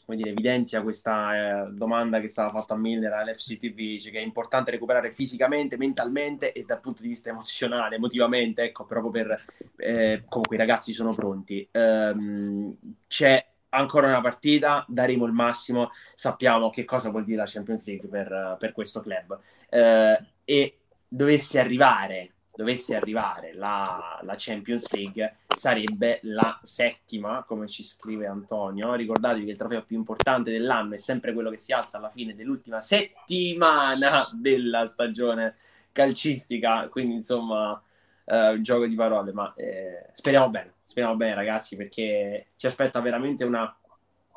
[0.05, 4.11] come dire, evidenzia questa eh, domanda che è stata fatta a Miller all'FC TV, dice
[4.11, 9.11] che è importante recuperare fisicamente, mentalmente e dal punto di vista emozionale, emotivamente, ecco, proprio
[9.11, 9.45] per
[9.77, 11.67] eh, comunque i ragazzi sono pronti.
[11.73, 12.77] Ehm,
[13.09, 18.09] c'è ancora una partita, daremo il massimo, sappiamo che cosa vuol dire la Champions League
[18.09, 19.39] per, per questo club.
[19.69, 27.85] Eh, e dovesse arrivare, dovesse arrivare la, la Champions League, sarebbe la settima, come ci
[27.85, 28.95] scrive Antonio.
[28.95, 32.35] Ricordatevi che il trofeo più importante dell'anno è sempre quello che si alza alla fine
[32.35, 35.57] dell'ultima settimana della stagione
[35.93, 37.81] calcistica, quindi insomma
[38.25, 43.01] eh, un gioco di parole, ma eh, speriamo bene, speriamo bene ragazzi perché ci aspetta
[43.01, 43.73] veramente una,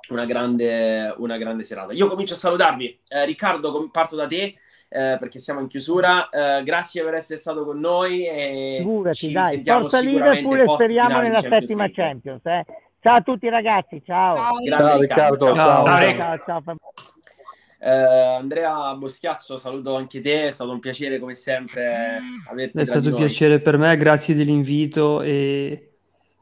[0.10, 1.93] una, grande, una grande serata.
[1.93, 4.54] Io comincio a salutarvi, eh, Riccardo com- parto da te.
[4.95, 9.32] eh, perché siamo in chiusura, Eh, grazie per essere stato con noi e Figurati, ci
[9.32, 12.04] dai, sentiamo forza sicuramente Liverpool e speriamo nella Champions settima League.
[12.04, 12.45] Champions.
[12.45, 12.66] eh.
[13.01, 14.36] Ciao a tutti ragazzi, ciao.
[14.38, 14.51] Ciao.
[14.64, 15.56] Grande Ciao Riccardo, Riccardo, ciao.
[15.56, 15.86] ciao.
[15.86, 16.45] Ciao, Ciao, Rick.
[16.45, 18.36] ciao, ciao.
[18.38, 23.16] Andrea Boschiazzo, saluto anche te, è stato un piacere come sempre averti È stato un
[23.16, 25.92] piacere per me, grazie dell'invito e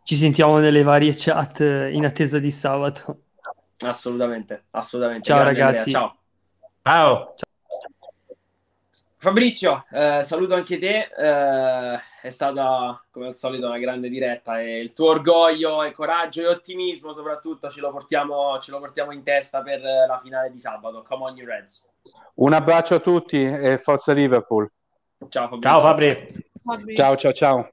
[0.04, 3.22] ci sentiamo nelle varie chat in attesa di sabato.
[3.80, 5.26] Assolutamente, assolutamente.
[5.26, 5.94] Ciao, Grande ragazzi.
[5.94, 6.18] Andrea, ciao.
[6.84, 7.36] Ciao.
[9.22, 14.80] Fabrizio, eh, saluto anche te, eh, è stata come al solito una grande diretta e
[14.80, 19.22] il tuo orgoglio e coraggio e ottimismo soprattutto ce lo portiamo, ce lo portiamo in
[19.22, 21.06] testa per la finale di sabato.
[21.08, 21.88] Come on you Reds.
[22.36, 24.68] Un abbraccio a tutti e forza Liverpool.
[25.30, 25.70] Ciao Fabrizio.
[25.70, 26.18] Ciao Fabri.
[26.64, 26.96] Fabri.
[26.96, 27.70] Ciao ciao ciao.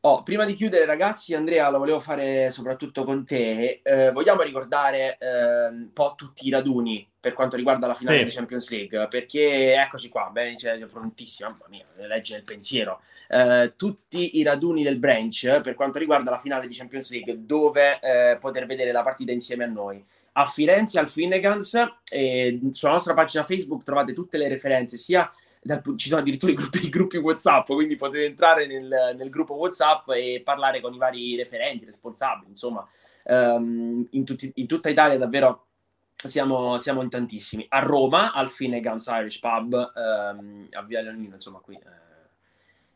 [0.00, 3.80] Oh, prima di chiudere, ragazzi, Andrea, lo volevo fare soprattutto con te.
[3.82, 8.24] Eh, vogliamo ricordare eh, un po' tutti i raduni per quanto riguarda la finale Sì.
[8.24, 13.00] di Champions League, perché eccoci qua, bene, cioè, prontissimo, mamma mia, legge il pensiero.
[13.28, 17.98] Eh, tutti i raduni del branch per quanto riguarda la finale di Champions League, dove
[17.98, 20.04] eh, poter vedere la partita insieme a noi.
[20.38, 25.28] A Firenze, al Finnegans, e sulla nostra pagina Facebook trovate tutte le referenze, sia
[25.66, 29.54] dal ci sono addirittura i gruppi, i gruppi WhatsApp, quindi potete entrare nel, nel gruppo
[29.54, 32.86] WhatsApp e parlare con i vari referenti, responsabili, insomma,
[33.24, 35.66] ehm, in, tutti- in tutta Italia davvero
[36.14, 37.66] siamo, siamo in tantissimi.
[37.68, 42.28] A Roma, al Finnegans Irish Pub, ehm, a Via Leonino, insomma, qui eh,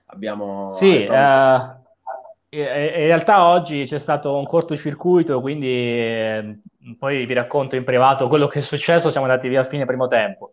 [0.06, 0.70] abbiamo...
[0.72, 1.78] Sì, eh,
[2.52, 6.58] in in realtà oggi c'è stato un cortocircuito, quindi eh,
[6.98, 10.06] poi vi racconto in privato quello che è successo, siamo andati via a fine primo
[10.06, 10.52] tempo.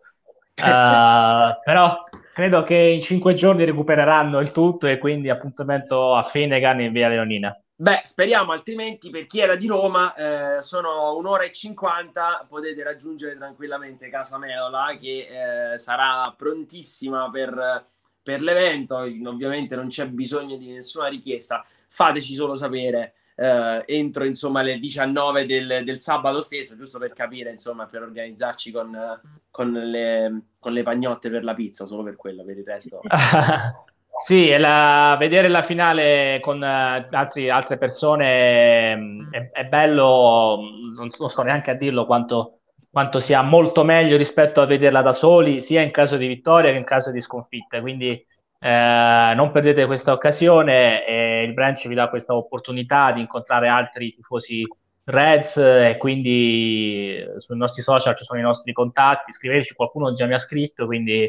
[0.64, 2.04] Eh, però
[2.34, 7.08] credo che in cinque giorni recupereranno il tutto e quindi appuntamento a Finnegan in via
[7.08, 7.56] Leonina.
[7.80, 13.36] Beh, speriamo, altrimenti per chi era di Roma eh, sono un'ora e cinquanta, potete raggiungere
[13.36, 17.84] tranquillamente Casa Meola che eh, sarà prontissima per,
[18.20, 24.62] per l'evento, ovviamente non c'è bisogno di nessuna richiesta, fateci solo sapere eh, entro insomma
[24.62, 29.20] le 19 del, del sabato stesso, giusto per capire insomma per organizzarci con,
[29.50, 33.08] con, le, con le pagnotte per la pizza, solo per quello, per il resto.
[34.20, 40.94] Sì, la- vedere la finale con eh, altri- altre persone mh, è, è bello, mh,
[40.94, 42.60] non, non sto neanche a dirlo quanto,
[42.90, 46.78] quanto sia molto meglio rispetto a vederla da soli, sia in caso di vittoria che
[46.78, 47.80] in caso di sconfitta.
[47.80, 48.24] Quindi
[48.60, 54.10] eh, non perdete questa occasione e il branch vi dà questa opportunità di incontrare altri
[54.10, 54.66] tifosi
[55.04, 60.26] Reds e quindi eh, sui nostri social ci sono i nostri contatti, scriveteci, qualcuno già
[60.26, 61.22] mi ha scritto, quindi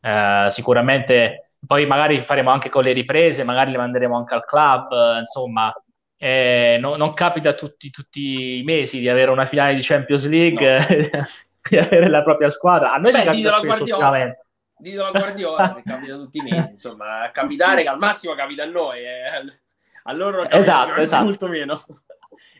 [0.00, 4.92] eh, sicuramente poi magari faremo anche con le riprese, magari le manderemo anche al club,
[4.92, 5.72] eh, insomma,
[6.16, 11.10] eh, no- non capita tutti, tutti i mesi di avere una finale di Champions League,
[11.68, 12.94] di avere la propria squadra.
[12.94, 13.98] A noi Beh, ci capita spesso
[14.78, 14.78] Guardiola.
[14.78, 14.82] ultimamente.
[14.82, 18.66] Ditelo a Guardiola se capita tutti i mesi, insomma, capitare che al massimo capita a
[18.66, 19.52] noi, eh.
[20.04, 21.24] a loro capita Esatto, esatto.
[21.24, 21.80] molto meno.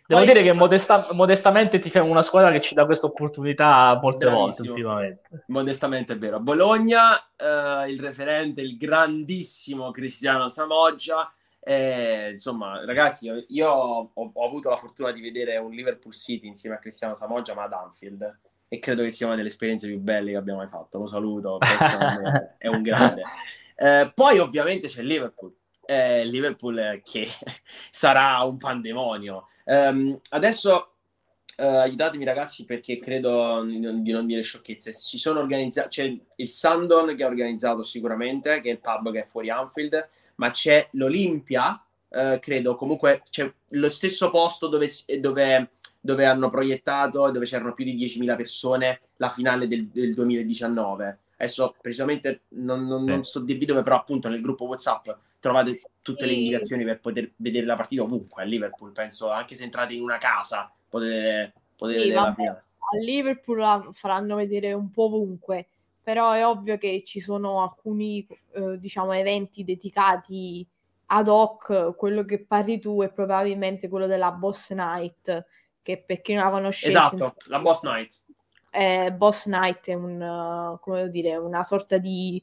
[0.06, 4.26] Devo Poi- dire che modesta- modestamente ti una squadra che ci dà questa opportunità molte
[4.30, 5.44] volte ultimamente.
[5.48, 6.36] Modestamente è vero.
[6.36, 11.30] A Bologna, eh, il referente, il grandissimo Cristiano Samoggia.
[11.60, 16.76] eh, insomma, ragazzi, io ho, ho avuto la fortuna di vedere un Liverpool City insieme
[16.76, 18.40] a Cristiano Samoggia, ma ad Anfield.
[18.68, 20.98] E credo che sia una delle esperienze più belle che abbiamo mai fatto.
[20.98, 23.22] Lo saluto personalmente, è un grande.
[23.76, 25.54] Eh, poi, ovviamente, c'è Liverpool.
[25.86, 27.26] Eh, Liverpool che
[27.90, 29.48] sarà un pandemonio.
[29.64, 30.92] Ehm, adesso
[31.60, 34.92] eh, aiutatemi ragazzi perché credo di non, di non dire sciocchezze.
[34.92, 39.20] Si sono organizzati, c'è il Sandon che ha organizzato sicuramente, che è il pub che
[39.20, 44.88] è fuori Anfield, ma c'è l'Olimpia, eh, credo, comunque c'è lo stesso posto dove,
[45.20, 45.70] dove,
[46.08, 51.18] dove hanno proiettato, dove c'erano più di 10.000 persone, la finale del, del 2019.
[51.36, 55.04] Adesso precisamente non, non- non so dirvi dove, però appunto nel gruppo WhatsApp
[55.38, 59.64] trovate tutte le indicazioni per poter vedere la partita ovunque a Liverpool, penso, anche se
[59.64, 62.34] entrate in una casa potete, potete Sì, vedere la vabbè.
[62.34, 62.64] finale.
[62.78, 65.66] a Liverpool la faranno vedere un po' ovunque,
[66.02, 70.66] però è ovvio che ci sono alcuni eh, diciamo eventi dedicati
[71.10, 75.44] ad hoc, quello che parli tu è probabilmente quello della Boss Night,
[75.82, 78.22] che per chi non la conoscesse, Esatto, insomma, la Boss Night.
[78.70, 82.42] eh, Boss Night è un, come dire, una sorta di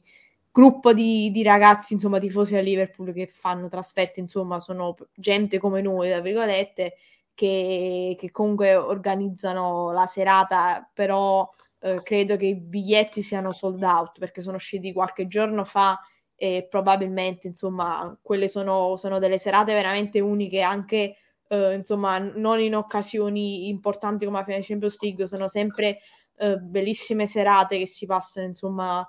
[0.50, 5.82] gruppo di, di ragazzi, insomma, tifosi a Liverpool che fanno trasferte, insomma, sono gente come
[5.82, 6.94] noi, tra virgolette,
[7.34, 11.48] che, che comunque organizzano la serata, però
[11.80, 16.00] eh, credo che i biglietti siano sold out perché sono usciti qualche giorno fa
[16.34, 21.16] e probabilmente, insomma, quelle sono, sono delle serate veramente uniche anche
[21.48, 25.98] eh, insomma, non in occasioni importanti come la finale di Champions League, sono sempre
[26.36, 29.08] eh, bellissime serate che si passano, insomma,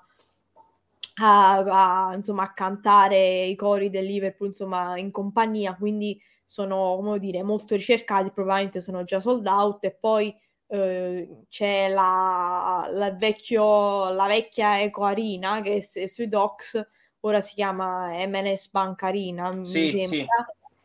[1.20, 7.18] a, a, insomma, a cantare i cori del Liverpool, insomma, in compagnia, quindi sono, come
[7.18, 9.84] dire, molto ricercati, probabilmente sono già sold out.
[9.84, 10.34] E poi
[10.68, 16.86] eh, c'è la, la, vecchio, la vecchia Eco Arena che è sui docks,
[17.20, 20.26] ora si chiama MNS Bank Arena, Sì, mi sì.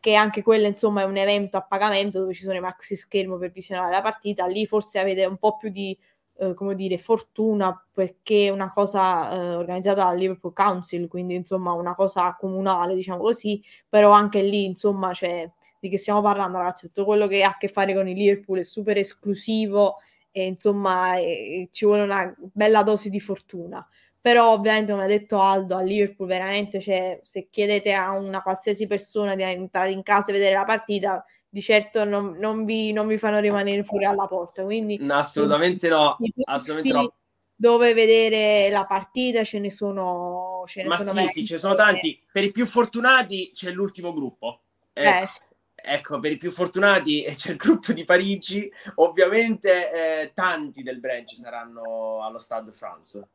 [0.04, 3.38] Che anche quello insomma è un evento a pagamento dove ci sono i maxi schermo
[3.38, 5.96] per visionare la partita lì forse avete un po' più di
[6.36, 11.72] eh, come dire, fortuna perché è una cosa eh, organizzata dal Liverpool Council, quindi insomma
[11.72, 15.50] una cosa comunale, diciamo così, però anche lì insomma cioè,
[15.80, 18.58] di che stiamo parlando ragazzi, tutto quello che ha a che fare con il Liverpool
[18.58, 19.96] è super esclusivo
[20.30, 23.86] e insomma e, ci vuole una bella dose di fortuna.
[24.24, 28.86] Però ovviamente come ha detto Aldo, a Liverpool veramente cioè, se chiedete a una qualsiasi
[28.86, 33.06] persona di entrare in casa e vedere la partita, di certo non, non, vi, non
[33.06, 34.64] vi fanno rimanere fuori alla porta.
[34.64, 36.16] Quindi, no, assolutamente no.
[36.44, 37.14] Assolutamente no.
[37.54, 40.62] Dove vedere la partita ce ne sono.
[40.64, 42.18] Ce ne Ma sono sì, sì, ce ne sono tanti.
[42.32, 44.62] Per i più fortunati c'è l'ultimo gruppo.
[44.94, 45.22] Ecco.
[45.22, 45.42] Eh, sì.
[45.86, 51.34] Ecco, per i più fortunati c'è il gruppo di Parigi, ovviamente eh, tanti del branch
[51.34, 53.28] saranno allo Stade France.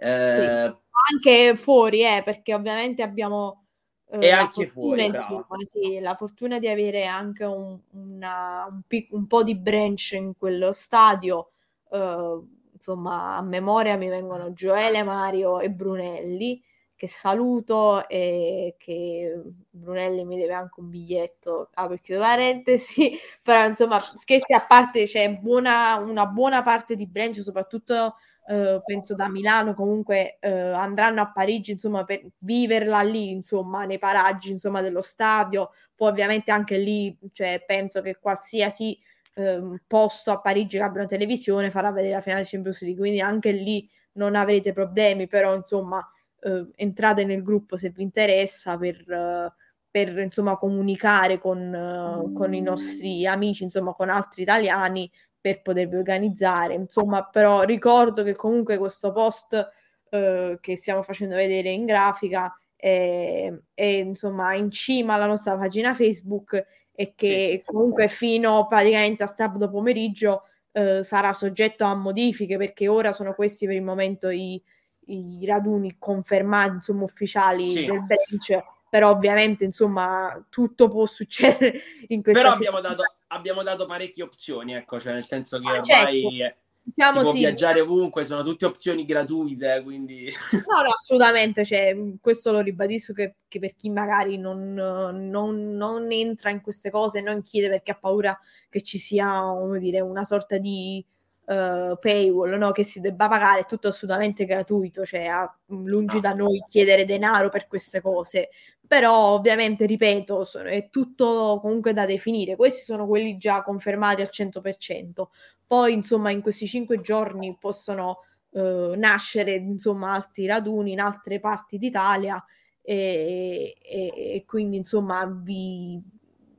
[0.00, 0.76] Eh, sì.
[1.12, 3.64] Anche fuori, eh, perché ovviamente abbiamo
[4.10, 8.80] e eh, anche fortuna, fuori, insomma, sì, la fortuna di avere anche un, una, un,
[8.86, 11.50] pic- un, po' di branch in quello stadio.
[11.90, 16.62] Uh, insomma, a memoria mi vengono Gioele, Mario e Brunelli,
[16.96, 23.66] che saluto e che Brunelli mi deve anche un biglietto, apro ah, chiudo parentesi, però
[23.66, 28.14] insomma, scherzi a parte, c'è buona, una buona parte di branch, soprattutto
[28.50, 33.98] eh, penso da Milano comunque eh, andranno a Parigi insomma per viverla lì insomma nei
[33.98, 35.72] paraggi insomma dello stadio.
[35.94, 38.98] Poi ovviamente anche lì cioè penso che qualsiasi
[39.34, 42.98] eh, posto a Parigi che abbia una televisione farà vedere la finale di Champions League.
[42.98, 46.02] Quindi anche lì non avrete problemi però insomma
[46.40, 49.54] eh, entrate nel gruppo se vi interessa per
[49.90, 55.10] per insomma comunicare con, con i nostri amici insomma con altri italiani
[55.40, 56.74] per potervi organizzare.
[56.74, 59.70] Insomma, però ricordo che comunque questo post
[60.10, 65.94] eh, che stiamo facendo vedere in grafica è, è, insomma in cima alla nostra pagina
[65.94, 72.56] Facebook e che sì, comunque fino praticamente a sabato pomeriggio eh, sarà soggetto a modifiche
[72.56, 74.60] perché ora sono questi per il momento i,
[75.06, 77.84] i raduni confermati insomma ufficiali sì.
[77.84, 83.86] del bench però ovviamente insomma tutto può succedere in questa però abbiamo dato, abbiamo dato,
[83.86, 86.58] parecchie opzioni ecco cioè nel senso che ah, ormai certo.
[86.82, 87.92] diciamo si può sì, viaggiare diciamo...
[87.92, 93.58] ovunque sono tutte opzioni gratuite quindi no no assolutamente cioè, questo lo ribadisco che, che
[93.58, 98.38] per chi magari non, non, non, entra in queste cose non chiede perché ha paura
[98.68, 101.04] che ci sia come dire una sorta di
[101.48, 102.72] uh, paywall no?
[102.72, 107.48] che si debba pagare è tutto assolutamente gratuito cioè a, lungi da noi chiedere denaro
[107.48, 108.48] per queste cose
[108.88, 112.56] però ovviamente, ripeto, sono, è tutto comunque da definire.
[112.56, 115.28] Questi sono quelli già confermati al 100%.
[115.66, 118.20] Poi, insomma, in questi cinque giorni possono
[118.50, 122.42] eh, nascere, insomma, altri raduni in altre parti d'Italia
[122.80, 126.00] e, e, e quindi, insomma, vi,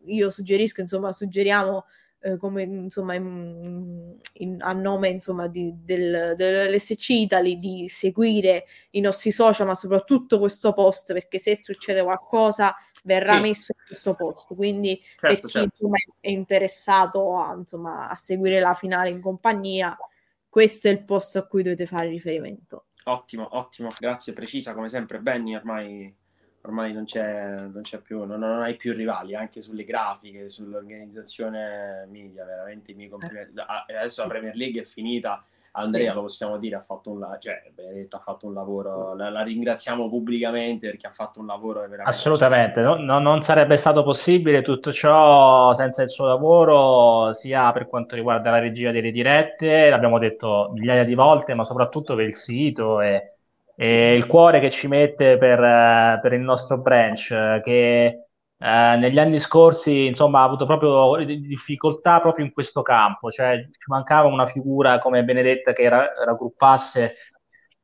[0.06, 1.86] io suggerisco, insomma, suggeriamo
[2.22, 9.00] eh, come insomma in, in, a nome insomma di, del, dell'SC Italy di seguire i
[9.00, 13.42] nostri social ma soprattutto questo post perché se succede qualcosa verrà sì.
[13.42, 15.68] messo in questo post quindi certo, per chi certo.
[15.68, 19.98] insomma, è interessato a, insomma, a seguire la finale in compagnia
[20.50, 25.20] questo è il post a cui dovete fare riferimento ottimo ottimo grazie precisa come sempre
[25.20, 26.14] Benny ormai
[26.62, 32.08] ormai non c'è, non c'è più, non, non, hai più rivali anche sulle grafiche, sull'organizzazione
[32.10, 33.54] media, veramente i miei complimenti.
[33.88, 33.96] Eh.
[33.96, 38.18] Adesso la Premier League è finita, Andrea lo possiamo dire, ha fatto un, cioè, Benedetto
[38.18, 42.10] ha fatto un lavoro, la, la, ringraziamo pubblicamente perché ha fatto un lavoro veramente...
[42.10, 47.88] Assolutamente, no, no, non sarebbe stato possibile tutto ciò senza il suo lavoro, sia per
[47.88, 52.36] quanto riguarda la regia delle dirette, l'abbiamo detto migliaia di volte, ma soprattutto per il
[52.36, 53.36] sito e
[53.82, 58.26] e il cuore che ci mette per, uh, per il nostro branch, che
[58.58, 58.66] uh,
[59.00, 64.28] negli anni scorsi insomma, ha avuto proprio difficoltà proprio in questo campo, cioè ci mancava
[64.28, 67.16] una figura come Benedetta che ra- raggruppasse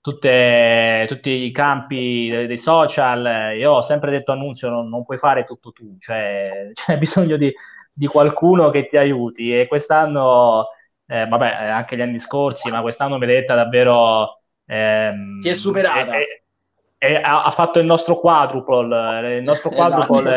[0.01, 3.55] tutte, tutti i campi dei, social.
[3.55, 7.53] Io ho sempre detto Annunzio, non, non puoi fare tutto tu, cioè c'è bisogno di,
[7.93, 10.67] di qualcuno che ti aiuti e quest'anno,
[11.05, 16.17] eh, vabbè, anche gli anni scorsi, ma quest'anno Benedetta davvero Ehm, si è superata.
[16.17, 16.43] E,
[16.97, 20.33] e, ha, fatto il nostro quadruple, il nostro quadruple esatto.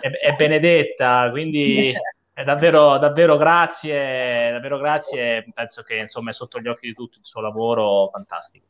[0.00, 1.92] è, è, è, Benedetta, quindi
[2.32, 7.18] è davvero, davvero grazie, davvero grazie, penso che insomma è sotto gli occhi di tutti
[7.18, 8.66] il suo lavoro fantastico.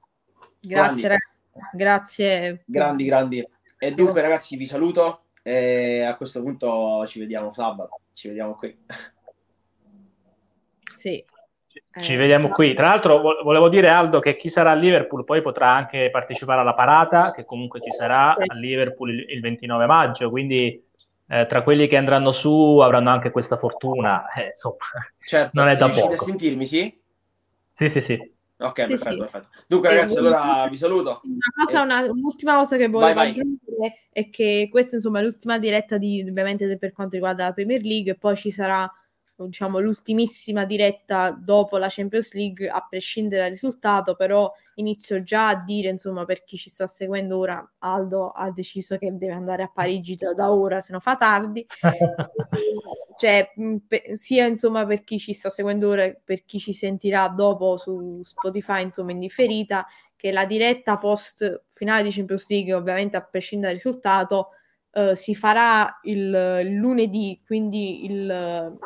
[0.61, 1.25] Grazie, grandi.
[1.73, 2.63] grazie.
[2.67, 3.49] Grandi, grandi.
[3.79, 8.77] E dunque ragazzi vi saluto e a questo punto ci vediamo sabato, ci vediamo qui.
[10.95, 11.25] Sì.
[11.93, 12.73] Ci eh, vediamo qui.
[12.75, 16.75] Tra l'altro, volevo dire Aldo che chi sarà a Liverpool poi potrà anche partecipare alla
[16.75, 20.31] parata, che comunque ci sarà a Liverpool il, il 29 maggio.
[20.31, 20.81] Quindi,
[21.27, 24.27] eh, tra quelli che andranno su avranno anche questa fortuna.
[24.39, 24.77] Eh, insomma,
[25.25, 26.13] certo, non è da poco.
[26.13, 26.97] a sentirmi, sì?
[27.73, 28.33] Sì, sì, sì.
[28.59, 29.17] Ok, Sì, perfetto, sì.
[29.19, 29.49] perfetto.
[29.67, 31.21] Dunque, ragazzi, allora vi saluto.
[31.25, 33.31] Una cosa, una- un'ultima cosa che volevo vai.
[33.31, 37.81] aggiungere è che questa insomma è l'ultima diretta di, ovviamente per quanto riguarda la Premier
[37.83, 38.91] League e poi ci sarà
[39.47, 45.63] diciamo l'ultimissima diretta dopo la Champions League a prescindere dal risultato però inizio già a
[45.63, 49.71] dire insomma per chi ci sta seguendo ora Aldo ha deciso che deve andare a
[49.73, 51.67] Parigi già da ora se no fa tardi.
[53.21, 53.53] Cioè,
[53.87, 57.77] pe- sia insomma per chi ci sta seguendo ora e per chi ci sentirà dopo
[57.77, 59.87] su Spotify, insomma, in differita,
[60.17, 64.49] che la diretta post finale di Champions League, ovviamente a prescindere dal risultato,
[64.93, 68.79] eh, si farà il, il lunedì, quindi il,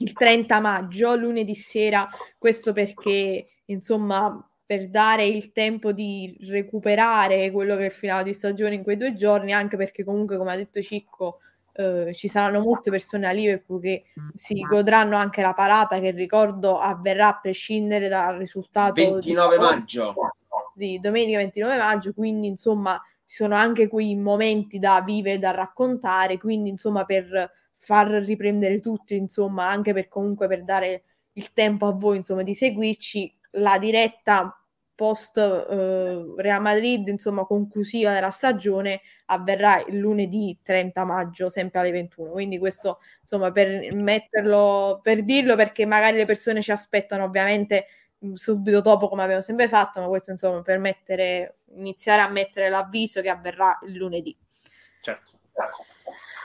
[0.00, 2.08] il 30 maggio, lunedì sera,
[2.38, 8.34] questo perché, insomma, per dare il tempo di recuperare quello che è il finale di
[8.34, 11.40] stagione in quei due giorni, anche perché comunque, come ha detto Cicco,
[11.72, 14.04] eh, ci saranno molte persone a Liverpool che
[14.34, 20.14] si godranno anche la parata che ricordo avverrà a prescindere dal risultato 29 di, maggio.
[20.74, 26.38] di domenica 29 maggio quindi insomma ci sono anche quei momenti da vivere da raccontare
[26.38, 27.50] quindi insomma per
[27.80, 31.02] far riprendere tutto insomma anche per comunque per dare
[31.32, 33.34] il tempo a voi insomma di seguirci.
[33.54, 34.54] La diretta
[35.00, 41.90] post eh, Real Madrid insomma conclusiva della stagione avverrà il lunedì 30 maggio sempre alle
[41.90, 47.86] 21 quindi questo insomma per metterlo per dirlo perché magari le persone ci aspettano ovviamente
[48.18, 52.68] mh, subito dopo come abbiamo sempre fatto ma questo insomma per mettere iniziare a mettere
[52.68, 54.36] l'avviso che avverrà il lunedì.
[55.00, 55.38] Certo.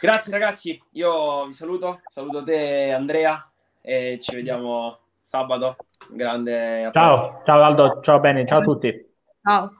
[0.01, 3.49] Grazie ragazzi, io vi saluto, saluto te Andrea
[3.81, 5.77] e ci vediamo sabato.
[6.09, 6.89] Grande.
[6.91, 9.13] Ciao, ciao Aldo, ciao Benny, ciao a tutti.
[9.41, 9.71] ciao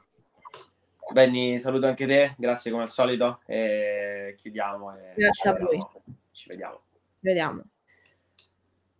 [1.12, 4.96] Benny, saluto anche te, grazie come al solito e chiudiamo.
[4.96, 5.68] E Grazie a ci voi.
[5.70, 6.02] vediamo.
[6.32, 6.80] Ci vediamo.
[7.20, 7.62] vediamo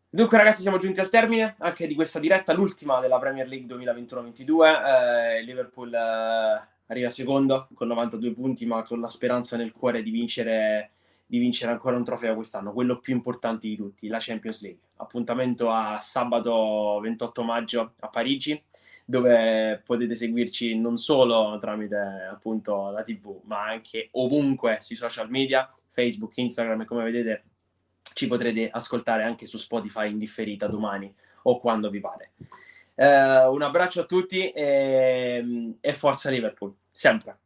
[0.09, 4.85] Dunque ragazzi siamo giunti al termine anche di questa diretta, l'ultima della Premier League 2021-22.
[4.87, 10.11] Eh, Liverpool eh, arriva secondo con 92 punti ma con la speranza nel cuore di
[10.11, 10.91] vincere,
[11.27, 14.81] di vincere ancora un trofeo quest'anno, quello più importante di tutti, la Champions League.
[14.97, 18.63] Appuntamento a sabato 28 maggio a Parigi
[19.09, 21.97] dove potete seguirci non solo tramite
[22.29, 27.45] appunto la TV ma anche ovunque sui social media, Facebook, Instagram e come vedete
[28.15, 32.33] ci potrete ascoltare anche su Spotify in differita domani o quando vi pare.
[32.95, 37.39] Eh, un abbraccio a tutti e, e forza Liverpool, sempre.